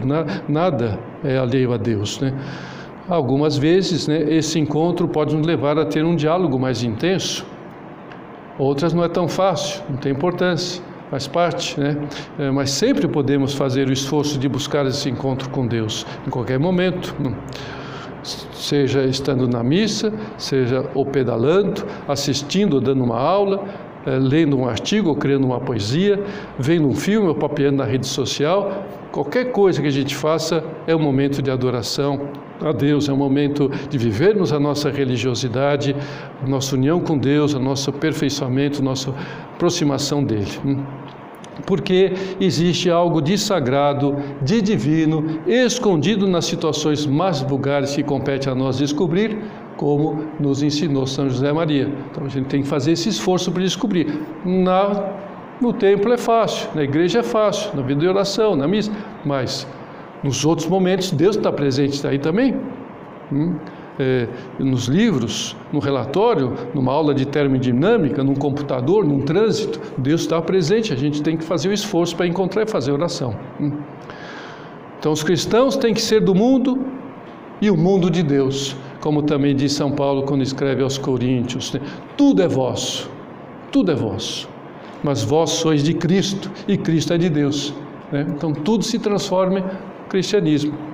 nada 0.50 1.00
é 1.24 1.38
alheio 1.38 1.72
a 1.72 1.78
Deus, 1.78 2.20
né? 2.20 2.34
Algumas 3.08 3.60
vezes, 3.60 4.08
né, 4.08 4.24
esse 4.24 4.60
encontro 4.60 5.08
pode 5.08 5.36
nos 5.36 5.46
levar 5.46 5.78
a 5.78 5.86
ter 5.86 6.04
um 6.04 6.16
diálogo 6.16 6.58
mais 6.58 6.84
intenso. 6.84 7.46
Outras 8.58 8.92
não 8.92 9.04
é 9.04 9.08
tão 9.08 9.28
fácil, 9.28 9.84
não 9.88 9.98
tem 9.98 10.12
importância 10.12 10.82
faz 11.14 11.28
parte, 11.28 11.80
né? 11.80 11.96
É, 12.40 12.50
mas 12.50 12.72
sempre 12.72 13.08
podemos 13.08 13.54
fazer 13.54 13.88
o 13.88 13.94
esforço 13.94 14.40
de 14.40 14.50
buscar 14.50 14.84
esse 14.88 15.08
encontro 15.12 15.48
com 15.52 15.68
Deus, 15.68 16.08
em 16.26 16.30
qualquer 16.32 16.58
momento. 16.58 17.16
Seja 18.54 19.04
estando 19.04 19.48
na 19.48 19.64
missa, 19.64 20.12
seja 20.40 20.84
pedalando, 21.12 21.86
assistindo 22.08 22.76
ou 22.76 22.82
dando 22.82 23.04
uma 23.04 23.20
aula, 23.20 23.64
é, 24.08 24.18
lendo 24.18 24.58
um 24.58 24.68
artigo 24.68 25.10
ou 25.10 25.16
criando 25.16 25.46
uma 25.46 25.60
poesia, 25.60 26.20
vendo 26.58 26.88
um 26.88 26.96
filme 26.96 27.28
ou 27.28 27.36
papeando 27.36 27.78
na 27.78 27.86
rede 27.86 28.08
social, 28.08 28.84
qualquer 29.12 29.52
coisa 29.52 29.84
que 29.84 29.88
a 29.88 29.92
gente 29.92 30.16
faça 30.16 30.64
é 30.88 30.96
um 30.96 31.00
momento 31.00 31.44
de 31.44 31.52
adoração 31.52 32.30
a 32.62 32.72
Deus, 32.72 33.10
é 33.10 33.14
um 33.14 33.18
momento 33.18 33.70
de 33.90 33.98
vivermos 33.98 34.54
a 34.54 34.60
nossa 34.60 34.90
religiosidade, 34.90 35.96
a 36.42 36.48
nossa 36.48 36.76
união 36.76 37.00
com 37.00 37.18
Deus, 37.18 37.54
o 37.54 37.60
nosso 37.60 37.90
aperfeiçoamento, 37.90 38.80
a 38.80 38.84
nossa 38.84 39.14
aproximação 39.56 40.24
dele. 40.24 40.52
Hum? 40.66 40.84
porque 41.66 42.14
existe 42.40 42.90
algo 42.90 43.22
de 43.22 43.38
sagrado, 43.38 44.18
de 44.42 44.62
divino, 44.62 45.40
escondido 45.46 46.28
nas 46.28 46.46
situações 46.46 47.06
mais 47.06 47.42
vulgares 47.42 47.96
que 47.96 48.04
compete 48.04 48.50
a 48.50 48.56
nós 48.56 48.78
descobrir, 48.78 49.38
como 49.78 50.26
nos 50.40 50.62
ensinou 50.62 51.06
São 51.06 51.30
José 51.30 51.52
Maria. 51.52 51.92
Então 52.12 52.26
a 52.26 52.30
gente 52.30 52.48
tem 52.48 52.62
que 52.62 52.68
fazer 52.68 52.94
esse 52.94 53.10
esforço 53.10 53.52
para 53.52 53.62
descobrir. 53.62 54.22
Na, 54.46 55.12
no 55.62 55.74
templo 55.74 56.12
é 56.14 56.18
fácil, 56.18 56.70
na 56.76 56.84
igreja 56.84 57.20
é 57.20 57.24
fácil, 57.24 57.76
na 57.76 57.82
vida 57.82 58.02
de 58.02 58.08
oração, 58.08 58.56
na 58.56 58.68
missa, 58.68 58.92
mas 59.26 59.68
nos 60.24 60.46
outros 60.46 60.68
momentos 60.68 61.12
Deus 61.12 61.36
está 61.36 61.52
presente 61.52 62.06
aí 62.06 62.20
também. 62.20 62.56
Hum? 63.32 63.56
É, 64.00 64.28
nos 64.60 64.86
livros, 64.86 65.56
no 65.72 65.80
relatório, 65.80 66.54
numa 66.74 66.92
aula 66.92 67.14
de 67.14 67.26
termodinâmica, 67.26 68.24
num 68.24 68.36
computador, 68.36 69.06
num 69.06 69.22
trânsito, 69.22 69.80
Deus 69.98 70.22
está 70.22 70.42
presente, 70.42 70.94
a 70.94 70.96
gente 70.96 71.22
tem 71.22 71.38
que 71.38 71.44
fazer 71.44 71.70
o 71.70 71.74
esforço 71.74 72.16
para 72.16 72.28
encontrar 72.28 72.64
e 72.64 72.66
fazer 72.66 72.92
oração. 72.92 73.36
Hum. 73.60 73.72
Então, 75.00 75.12
os 75.12 75.24
cristãos 75.24 75.76
têm 75.76 75.94
que 75.94 76.02
ser 76.02 76.22
do 76.22 76.34
mundo 76.34 76.86
e 77.62 77.70
o 77.70 77.78
mundo 77.78 78.10
de 78.10 78.24
Deus, 78.24 78.76
como 79.02 79.22
também 79.22 79.56
diz 79.56 79.74
São 79.74 79.92
Paulo 79.92 80.24
quando 80.24 80.42
escreve 80.42 80.82
aos 80.82 80.98
Coríntios: 80.98 81.74
né? 81.74 81.82
tudo 82.18 82.42
é 82.42 82.48
vosso, 82.48 83.10
tudo 83.72 83.92
é 83.92 83.96
vosso, 83.96 84.50
mas 85.04 85.24
vós 85.24 85.52
sois 85.52 85.84
de 85.84 85.94
Cristo 85.94 86.50
e 86.68 86.78
Cristo 86.78 87.14
é 87.14 87.18
de 87.18 87.30
Deus. 87.30 87.74
Né? 88.12 88.26
Então, 88.30 88.54
tudo 88.54 88.84
se 88.84 88.98
transforma 88.98 89.60
em 89.60 89.64
cristianismo 90.10 90.93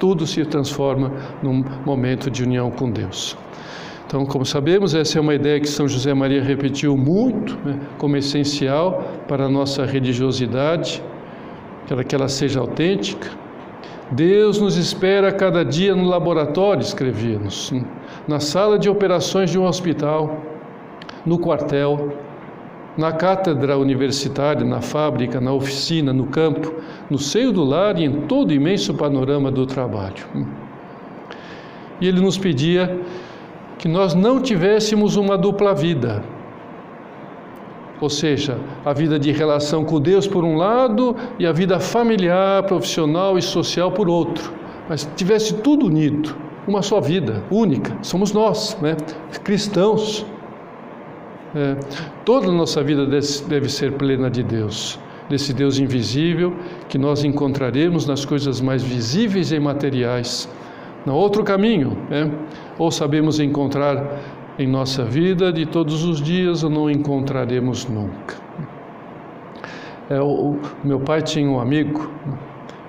tudo 0.00 0.26
se 0.26 0.44
transforma 0.44 1.12
num 1.42 1.62
momento 1.84 2.28
de 2.30 2.42
união 2.42 2.70
com 2.70 2.90
Deus. 2.90 3.36
Então, 4.06 4.26
como 4.26 4.44
sabemos, 4.44 4.92
essa 4.92 5.18
é 5.18 5.20
uma 5.20 5.34
ideia 5.34 5.60
que 5.60 5.68
São 5.68 5.86
José 5.86 6.12
Maria 6.12 6.42
repetiu 6.42 6.96
muito, 6.96 7.56
né, 7.64 7.78
como 7.96 8.16
essencial 8.16 9.04
para 9.28 9.44
a 9.44 9.48
nossa 9.48 9.84
religiosidade, 9.84 11.00
para 11.86 12.02
que 12.02 12.14
ela 12.14 12.28
seja 12.28 12.58
autêntica. 12.58 13.30
Deus 14.10 14.60
nos 14.60 14.76
espera 14.76 15.30
cada 15.30 15.64
dia 15.64 15.94
no 15.94 16.08
laboratório, 16.08 16.82
escrevia-nos, 16.82 17.72
na 18.26 18.40
sala 18.40 18.76
de 18.76 18.88
operações 18.88 19.50
de 19.50 19.58
um 19.58 19.64
hospital, 19.64 20.40
no 21.24 21.38
quartel, 21.38 22.12
na 23.00 23.12
cátedra 23.12 23.78
universitária, 23.78 24.62
na 24.62 24.82
fábrica, 24.82 25.40
na 25.40 25.54
oficina, 25.54 26.12
no 26.12 26.26
campo, 26.26 26.74
no 27.08 27.18
seio 27.18 27.50
do 27.50 27.64
lar 27.64 27.98
e 27.98 28.04
em 28.04 28.12
todo 28.26 28.50
o 28.50 28.52
imenso 28.52 28.92
panorama 28.92 29.50
do 29.50 29.64
trabalho. 29.64 30.26
E 31.98 32.06
ele 32.06 32.20
nos 32.20 32.36
pedia 32.36 33.00
que 33.78 33.88
nós 33.88 34.12
não 34.12 34.38
tivéssemos 34.38 35.16
uma 35.16 35.38
dupla 35.38 35.74
vida. 35.74 36.22
Ou 38.02 38.10
seja, 38.10 38.58
a 38.84 38.92
vida 38.92 39.18
de 39.18 39.32
relação 39.32 39.82
com 39.82 39.98
Deus 39.98 40.26
por 40.26 40.44
um 40.44 40.56
lado 40.56 41.16
e 41.38 41.46
a 41.46 41.52
vida 41.52 41.80
familiar, 41.80 42.62
profissional 42.64 43.38
e 43.38 43.42
social 43.42 43.90
por 43.90 44.10
outro. 44.10 44.52
Mas 44.90 45.08
tivesse 45.16 45.54
tudo 45.54 45.86
unido, 45.86 46.36
uma 46.68 46.82
só 46.82 47.00
vida, 47.00 47.42
única. 47.50 47.96
Somos 48.02 48.32
nós, 48.32 48.76
né? 48.82 48.94
cristãos. 49.42 50.26
É, 51.54 51.76
toda 52.24 52.48
a 52.48 52.52
nossa 52.52 52.82
vida 52.82 53.06
deve 53.06 53.68
ser 53.68 53.92
plena 53.92 54.30
de 54.30 54.42
Deus, 54.42 54.98
desse 55.28 55.52
Deus 55.52 55.78
invisível 55.78 56.54
que 56.88 56.96
nós 56.96 57.24
encontraremos 57.24 58.06
nas 58.06 58.24
coisas 58.24 58.60
mais 58.60 58.82
visíveis 58.82 59.50
e 59.50 59.58
materiais. 59.58 60.48
No 61.04 61.14
outro 61.14 61.42
caminho, 61.42 61.96
é, 62.10 62.30
ou 62.78 62.90
sabemos 62.90 63.40
encontrar 63.40 64.20
em 64.58 64.66
nossa 64.66 65.04
vida 65.04 65.52
de 65.52 65.66
todos 65.66 66.04
os 66.04 66.20
dias 66.20 66.62
ou 66.62 66.70
não 66.70 66.90
encontraremos 66.90 67.86
nunca. 67.88 68.36
É, 70.08 70.20
o 70.20 70.58
meu 70.84 71.00
pai 71.00 71.22
tinha 71.22 71.48
um 71.48 71.58
amigo 71.58 72.10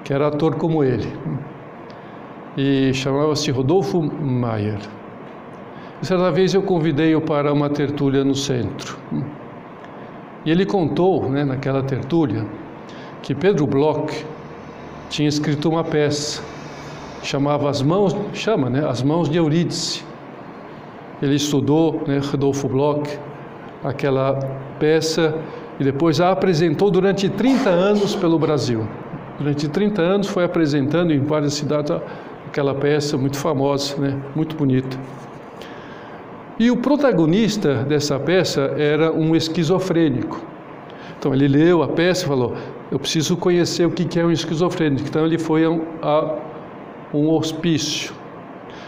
que 0.04 0.14
era 0.14 0.28
ator 0.28 0.56
como 0.56 0.84
ele 0.84 1.08
e 2.58 2.94
chamava-se 2.94 3.50
Rodolfo 3.52 4.02
Maier. 4.02 4.80
Certa 6.02 6.32
vez 6.32 6.54
eu 6.54 6.62
convidei-o 6.64 7.22
para 7.22 7.54
uma 7.54 7.70
tertúlia 7.70 8.24
no 8.24 8.36
centro. 8.36 8.98
E 10.44 10.50
ele 10.50 10.66
contou, 10.66 11.30
né, 11.30 11.44
naquela 11.44 11.84
tertúlia, 11.84 12.46
que 13.22 13.36
Pedro 13.36 13.68
Bloch 13.68 14.26
tinha 15.10 15.30
escrito 15.30 15.70
uma 15.70 15.84
peça 15.84 16.42
chamava 17.24 17.70
As 17.70 17.82
Mãos, 17.82 18.16
chama, 18.34 18.70
né, 18.70 18.86
As 18.88 19.02
Mãos 19.02 19.30
de 19.30 19.38
Eurídice, 19.38 20.04
ele 21.22 21.36
estudou, 21.36 22.02
né, 22.08 22.20
Rodolfo 22.20 22.68
Bloch, 22.68 23.20
aquela 23.84 24.40
peça 24.80 25.36
e 25.80 25.84
depois 25.84 26.20
a 26.20 26.32
apresentou 26.32 26.90
durante 26.90 27.30
30 27.30 27.70
anos 27.70 28.16
pelo 28.16 28.38
Brasil. 28.40 28.88
Durante 29.38 29.68
30 29.68 30.02
anos 30.02 30.28
foi 30.28 30.44
apresentando 30.44 31.14
em 31.14 31.20
várias 31.20 31.54
cidades 31.54 31.96
aquela 32.48 32.76
peça 32.76 33.18
muito 33.18 33.38
famosa, 33.38 33.96
né, 33.98 34.18
muito 34.36 34.56
bonita. 34.56 34.98
E 36.60 36.70
o 36.70 36.78
protagonista 36.78 37.84
dessa 37.84 38.20
peça 38.20 38.74
era 38.78 39.12
um 39.12 39.36
esquizofrênico. 39.36 40.42
Então 41.18 41.34
ele 41.34 41.48
leu 41.48 41.84
a 41.84 41.88
peça 41.88 42.26
e 42.26 42.28
falou: 42.28 42.56
Eu 42.92 43.00
preciso 43.00 43.38
conhecer 43.38 43.86
o 43.86 43.92
que 43.92 44.20
é 44.20 44.26
um 44.26 44.32
esquizofrênico. 44.32 45.08
Então 45.08 45.26
ele 45.26 45.38
foi 45.38 45.66
a 45.66 45.70
um, 45.70 45.82
a 46.02 46.38
um 47.14 47.30
hospício. 47.30 48.14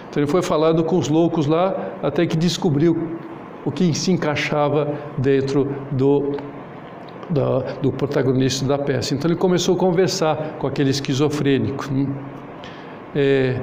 Então 0.10 0.22
ele 0.22 0.30
foi 0.30 0.42
falando 0.42 0.84
com 0.84 0.98
os 0.98 1.08
loucos 1.08 1.48
lá 1.48 1.92
até 2.02 2.26
que 2.26 2.38
descobriu 2.38 3.18
o 3.66 3.72
que 3.72 3.94
se 3.94 4.12
encaixava 4.12 4.94
dentro 5.18 5.76
do, 5.92 6.34
da, 7.30 7.60
do 7.82 7.92
protagonista 7.92 8.66
da 8.66 8.78
peça. 8.78 9.16
Então 9.16 9.30
ele 9.30 9.38
começou 9.38 9.76
a 9.76 9.78
conversar 9.78 10.58
com 10.60 10.68
aquele 10.68 10.90
esquizofrênico. 10.90 11.86
É, 13.16 13.60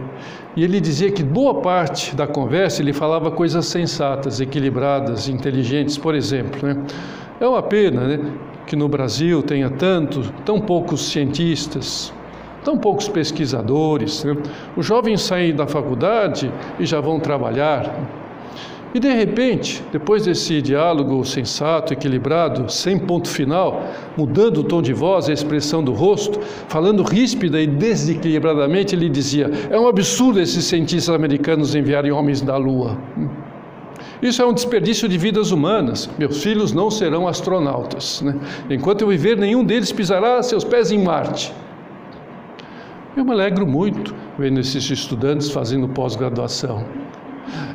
e 0.57 0.65
ele 0.65 0.81
dizia 0.81 1.11
que 1.11 1.23
boa 1.23 1.61
parte 1.61 2.15
da 2.15 2.27
conversa 2.27 2.83
ele 2.83 2.93
falava 2.93 3.31
coisas 3.31 3.67
sensatas, 3.67 4.41
equilibradas, 4.41 5.29
inteligentes, 5.29 5.97
por 5.97 6.15
exemplo. 6.15 6.67
Né? 6.67 6.85
É 7.41 7.47
uma 7.47 7.63
pena 7.63 8.07
né, 8.07 8.33
que 8.67 8.77
no 8.77 8.89
Brasil 8.89 9.43
tenha 9.43 9.71
tanto, 9.71 10.23
tão 10.45 10.61
poucos 10.61 11.03
cientistas, 11.03 12.13
tão 12.65 12.77
poucos 12.77 13.09
pesquisadores. 13.09 14.25
Né? 14.25 14.37
Os 14.77 14.87
jovens 14.87 15.23
saem 15.23 15.55
da 15.55 15.67
faculdade 15.67 16.53
e 16.79 16.87
já 16.87 17.01
vão 17.01 17.19
trabalhar. 17.19 17.93
E 18.93 18.99
de 18.99 19.13
repente, 19.13 19.85
depois 19.93 20.25
desse 20.25 20.61
diálogo 20.61 21.25
sensato, 21.25 21.93
equilibrado, 21.93 22.71
sem 22.71 22.99
ponto 22.99 23.29
final, 23.29 23.85
mudando 24.17 24.59
o 24.59 24.65
tom 24.65 24.83
de 24.83 24.93
voz, 24.93 25.29
a 25.29 25.33
expressão 25.33 25.83
do 25.83 25.93
rosto, 25.93 26.41
falando 26.67 27.05
ríspida 27.05 27.61
e 27.61 27.69
desequilibradamente, 27.69 28.97
ele 28.97 29.09
dizia: 29.09 29.49
É 29.71 29.79
um 29.79 29.87
absurdo 29.87 30.41
esses 30.41 30.65
cientistas 30.65 31.15
americanos 31.15 31.75
enviarem 31.77 32.11
homens 32.11 32.41
da 32.41 32.57
Lua. 32.57 32.99
Isso 34.21 34.43
é 34.43 34.47
um 34.47 34.53
desperdício 34.53 35.09
de 35.09 35.17
vidas 35.17 35.53
humanas. 35.53 36.11
Meus 36.19 36.43
filhos 36.43 36.73
não 36.73 36.91
serão 36.91 37.29
astronautas. 37.29 38.21
Né? 38.23 38.35
Enquanto 38.69 39.03
eu 39.03 39.09
viver, 39.09 39.37
nenhum 39.37 39.65
deles 39.65 39.93
pisará 39.93 40.43
seus 40.43 40.65
pés 40.65 40.91
em 40.91 41.03
Marte. 41.03 41.53
Eu 43.17 43.25
me 43.25 43.33
alegro 43.33 43.67
muito 43.67 44.15
vendo 44.39 44.61
esses 44.61 44.89
estudantes 44.91 45.51
fazendo 45.51 45.89
pós-graduação. 45.89 46.85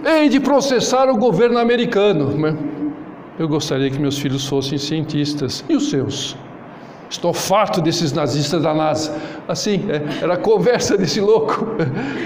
Hei 0.05 0.29
de 0.29 0.39
processar 0.39 1.09
o 1.09 1.17
governo 1.17 1.57
americano. 1.57 2.31
Né? 2.37 2.57
Eu 3.37 3.47
gostaria 3.47 3.89
que 3.89 3.99
meus 3.99 4.17
filhos 4.17 4.47
fossem 4.47 4.77
cientistas. 4.77 5.63
E 5.67 5.75
os 5.75 5.89
seus? 5.89 6.37
Estou 7.09 7.33
farto 7.33 7.81
desses 7.81 8.11
nazistas 8.11 8.63
da 8.63 8.73
NASA. 8.73 9.15
Assim, 9.47 9.85
é, 9.89 10.23
era 10.23 10.33
a 10.33 10.37
conversa 10.37 10.97
desse 10.97 11.21
louco. 11.21 11.67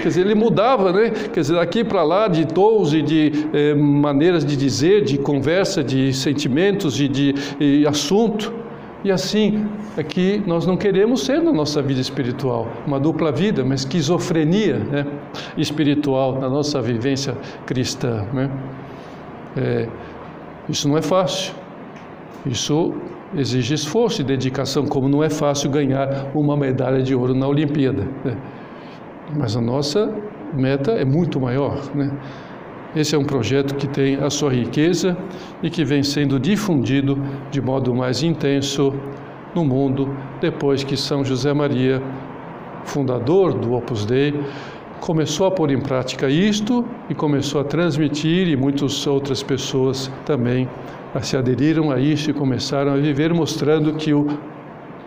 Quer 0.02 0.08
dizer, 0.08 0.20
ele 0.22 0.34
mudava, 0.34 0.92
né? 0.92 1.10
Quer 1.10 1.40
dizer, 1.40 1.54
daqui 1.54 1.84
para 1.84 2.02
lá, 2.02 2.28
de 2.28 2.46
tons 2.46 2.92
e 2.94 3.02
de 3.02 3.48
é, 3.52 3.74
maneiras 3.74 4.44
de 4.44 4.56
dizer, 4.56 5.04
de 5.04 5.18
conversa, 5.18 5.84
de 5.84 6.12
sentimentos 6.14 7.00
e 7.00 7.08
de 7.08 7.34
e 7.60 7.86
assunto. 7.86 8.59
E 9.02 9.10
assim, 9.10 9.66
é 9.96 10.02
que 10.02 10.42
nós 10.46 10.66
não 10.66 10.76
queremos 10.76 11.24
ser 11.24 11.40
na 11.40 11.52
nossa 11.52 11.80
vida 11.80 12.00
espiritual, 12.00 12.68
uma 12.86 13.00
dupla 13.00 13.32
vida, 13.32 13.64
uma 13.64 13.74
esquizofrenia 13.74 14.78
né, 14.78 15.06
espiritual 15.56 16.38
na 16.38 16.50
nossa 16.50 16.82
vivência 16.82 17.34
cristã. 17.64 18.26
Né? 18.32 18.50
É, 19.56 19.88
isso 20.68 20.86
não 20.86 20.98
é 20.98 21.02
fácil, 21.02 21.54
isso 22.44 22.92
exige 23.34 23.74
esforço 23.74 24.20
e 24.20 24.24
dedicação, 24.24 24.86
como 24.86 25.08
não 25.08 25.24
é 25.24 25.30
fácil 25.30 25.70
ganhar 25.70 26.26
uma 26.34 26.56
medalha 26.56 27.02
de 27.02 27.14
ouro 27.14 27.34
na 27.34 27.46
Olimpíada. 27.46 28.06
Né? 28.22 28.36
Mas 29.34 29.56
a 29.56 29.62
nossa 29.62 30.12
meta 30.52 30.92
é 30.92 31.04
muito 31.06 31.40
maior. 31.40 31.78
Né? 31.94 32.10
Esse 32.94 33.14
é 33.14 33.18
um 33.18 33.24
projeto 33.24 33.76
que 33.76 33.86
tem 33.86 34.16
a 34.16 34.28
sua 34.28 34.52
riqueza 34.52 35.16
e 35.62 35.70
que 35.70 35.84
vem 35.84 36.02
sendo 36.02 36.40
difundido 36.40 37.16
de 37.50 37.60
modo 37.60 37.94
mais 37.94 38.22
intenso 38.22 38.92
no 39.54 39.64
mundo 39.64 40.16
depois 40.40 40.82
que 40.82 40.96
São 40.96 41.24
José 41.24 41.52
Maria, 41.54 42.02
fundador 42.84 43.54
do 43.54 43.74
Opus 43.74 44.04
Dei, 44.04 44.34
começou 45.00 45.46
a 45.46 45.50
pôr 45.52 45.70
em 45.70 45.80
prática 45.80 46.28
isto 46.28 46.84
e 47.08 47.14
começou 47.14 47.60
a 47.60 47.64
transmitir 47.64 48.48
e 48.48 48.56
muitas 48.56 49.06
outras 49.06 49.40
pessoas 49.40 50.10
também 50.26 50.68
se 51.22 51.36
aderiram 51.36 51.92
a 51.92 52.00
isso 52.00 52.30
e 52.30 52.32
começaram 52.32 52.92
a 52.92 52.96
viver 52.96 53.32
mostrando 53.32 53.94
que 53.94 54.12
o 54.12 54.26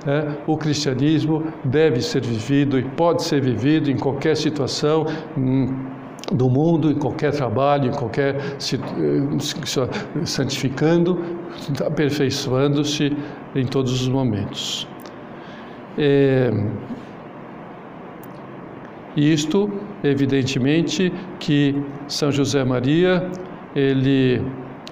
é, 0.05 0.35
o 0.45 0.57
cristianismo 0.57 1.43
deve 1.63 2.01
ser 2.01 2.25
vivido 2.25 2.77
e 2.77 2.83
pode 2.83 3.23
ser 3.23 3.41
vivido 3.41 3.89
em 3.89 3.95
qualquer 3.95 4.35
situação, 4.35 5.05
do 6.31 6.49
mundo, 6.49 6.91
em 6.91 6.95
qualquer 6.95 7.31
trabalho, 7.31 7.89
em 7.89 7.93
qualquer 7.93 8.35
eh, 8.35 10.25
santificando, 10.25 11.21
aperfeiçoando-se 11.85 13.15
em 13.55 13.65
todos 13.65 14.01
os 14.01 14.07
momentos. 14.07 14.87
É, 15.97 16.51
isto, 19.15 19.71
evidentemente, 20.03 21.13
que 21.39 21.75
São 22.07 22.31
José 22.31 22.63
Maria 22.63 23.29
ele 23.75 24.41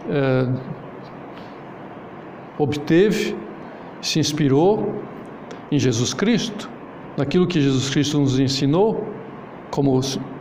é, 0.09 0.47
obteve, 2.57 3.35
se 4.01 4.19
inspirou 4.19 4.95
em 5.71 5.79
Jesus 5.79 6.13
Cristo, 6.13 6.69
naquilo 7.17 7.47
que 7.47 7.59
Jesus 7.59 7.89
Cristo 7.89 8.19
nos 8.19 8.39
ensinou, 8.39 9.07
como 9.71 9.99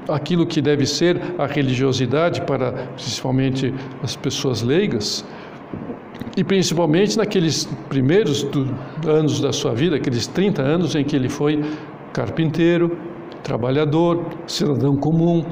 aquilo 0.08 0.44
que 0.44 0.60
deve 0.60 0.84
ser 0.84 1.20
a 1.38 1.46
religiosidade 1.46 2.42
para 2.42 2.72
principalmente 2.96 3.72
as 4.02 4.16
pessoas 4.16 4.60
leigas, 4.60 5.24
e 6.36 6.44
principalmente 6.44 7.16
naqueles 7.16 7.64
primeiros 7.88 8.46
anos 9.06 9.40
da 9.40 9.52
sua 9.52 9.74
vida, 9.74 9.96
aqueles 9.96 10.26
30 10.26 10.62
anos 10.62 10.94
em 10.94 11.04
que 11.04 11.16
ele 11.16 11.28
foi 11.28 11.62
carpinteiro, 12.12 12.96
trabalhador, 13.42 14.26
cidadão 14.46 14.96
comum, 14.96 15.44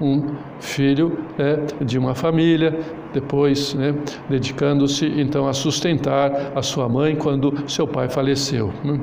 um 0.00 0.34
filho 0.58 1.18
né, 1.38 1.58
de 1.84 1.98
uma 1.98 2.14
família, 2.14 2.78
depois 3.12 3.74
né, 3.74 3.94
dedicando-se 4.28 5.06
então 5.06 5.46
a 5.46 5.52
sustentar 5.52 6.52
a 6.54 6.62
sua 6.62 6.88
mãe 6.88 7.14
quando 7.16 7.68
seu 7.68 7.86
pai 7.86 8.08
faleceu. 8.08 8.72
Né? 8.82 8.98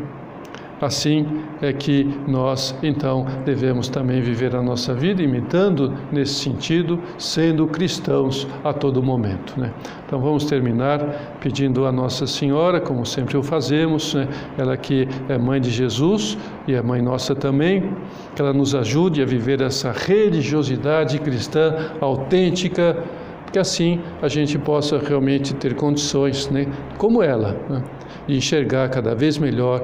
Assim 0.79 1.25
é 1.59 1.73
que 1.73 2.03
nós, 2.27 2.77
então, 2.83 3.25
devemos 3.43 3.89
também 3.89 4.21
viver 4.21 4.55
a 4.55 4.61
nossa 4.61 4.93
vida 4.93 5.23
imitando 5.23 5.91
nesse 6.11 6.35
sentido, 6.35 6.99
sendo 7.17 7.65
cristãos 7.65 8.47
a 8.63 8.71
todo 8.71 9.01
momento. 9.01 9.59
Né? 9.59 9.73
Então, 10.05 10.21
vamos 10.21 10.45
terminar 10.45 11.37
pedindo 11.39 11.87
a 11.87 11.91
Nossa 11.91 12.27
Senhora, 12.27 12.79
como 12.79 13.05
sempre 13.07 13.35
o 13.37 13.41
fazemos, 13.41 14.13
né? 14.13 14.27
ela 14.55 14.77
que 14.77 15.07
é 15.27 15.37
mãe 15.37 15.59
de 15.59 15.71
Jesus 15.71 16.37
e 16.67 16.75
é 16.75 16.81
mãe 16.81 17.01
nossa 17.01 17.33
também, 17.33 17.91
que 18.35 18.41
ela 18.41 18.53
nos 18.53 18.75
ajude 18.75 19.21
a 19.21 19.25
viver 19.25 19.61
essa 19.61 19.91
religiosidade 19.91 21.17
cristã 21.19 21.91
autêntica, 21.99 23.03
que 23.51 23.57
assim 23.57 23.99
a 24.21 24.27
gente 24.27 24.59
possa 24.59 24.99
realmente 24.99 25.55
ter 25.55 25.73
condições, 25.73 26.49
né, 26.49 26.67
como 26.97 27.23
ela, 27.23 27.57
né, 27.67 27.83
de 28.27 28.35
enxergar 28.37 28.89
cada 28.89 29.15
vez 29.15 29.37
melhor 29.37 29.81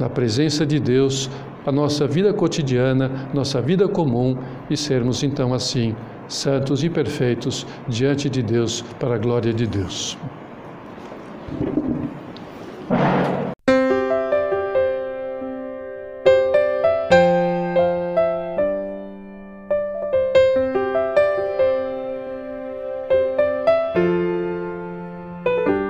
na 0.00 0.08
presença 0.08 0.64
de 0.64 0.80
Deus, 0.80 1.30
a 1.66 1.70
nossa 1.70 2.06
vida 2.06 2.32
cotidiana, 2.32 3.28
nossa 3.34 3.60
vida 3.60 3.86
comum 3.86 4.36
e 4.70 4.76
sermos 4.76 5.22
então 5.22 5.52
assim 5.52 5.94
santos 6.26 6.82
e 6.82 6.88
perfeitos 6.88 7.66
diante 7.86 8.30
de 8.30 8.42
Deus 8.42 8.82
para 8.98 9.16
a 9.16 9.18
glória 9.18 9.52
de 9.52 9.66
Deus. 9.66 10.16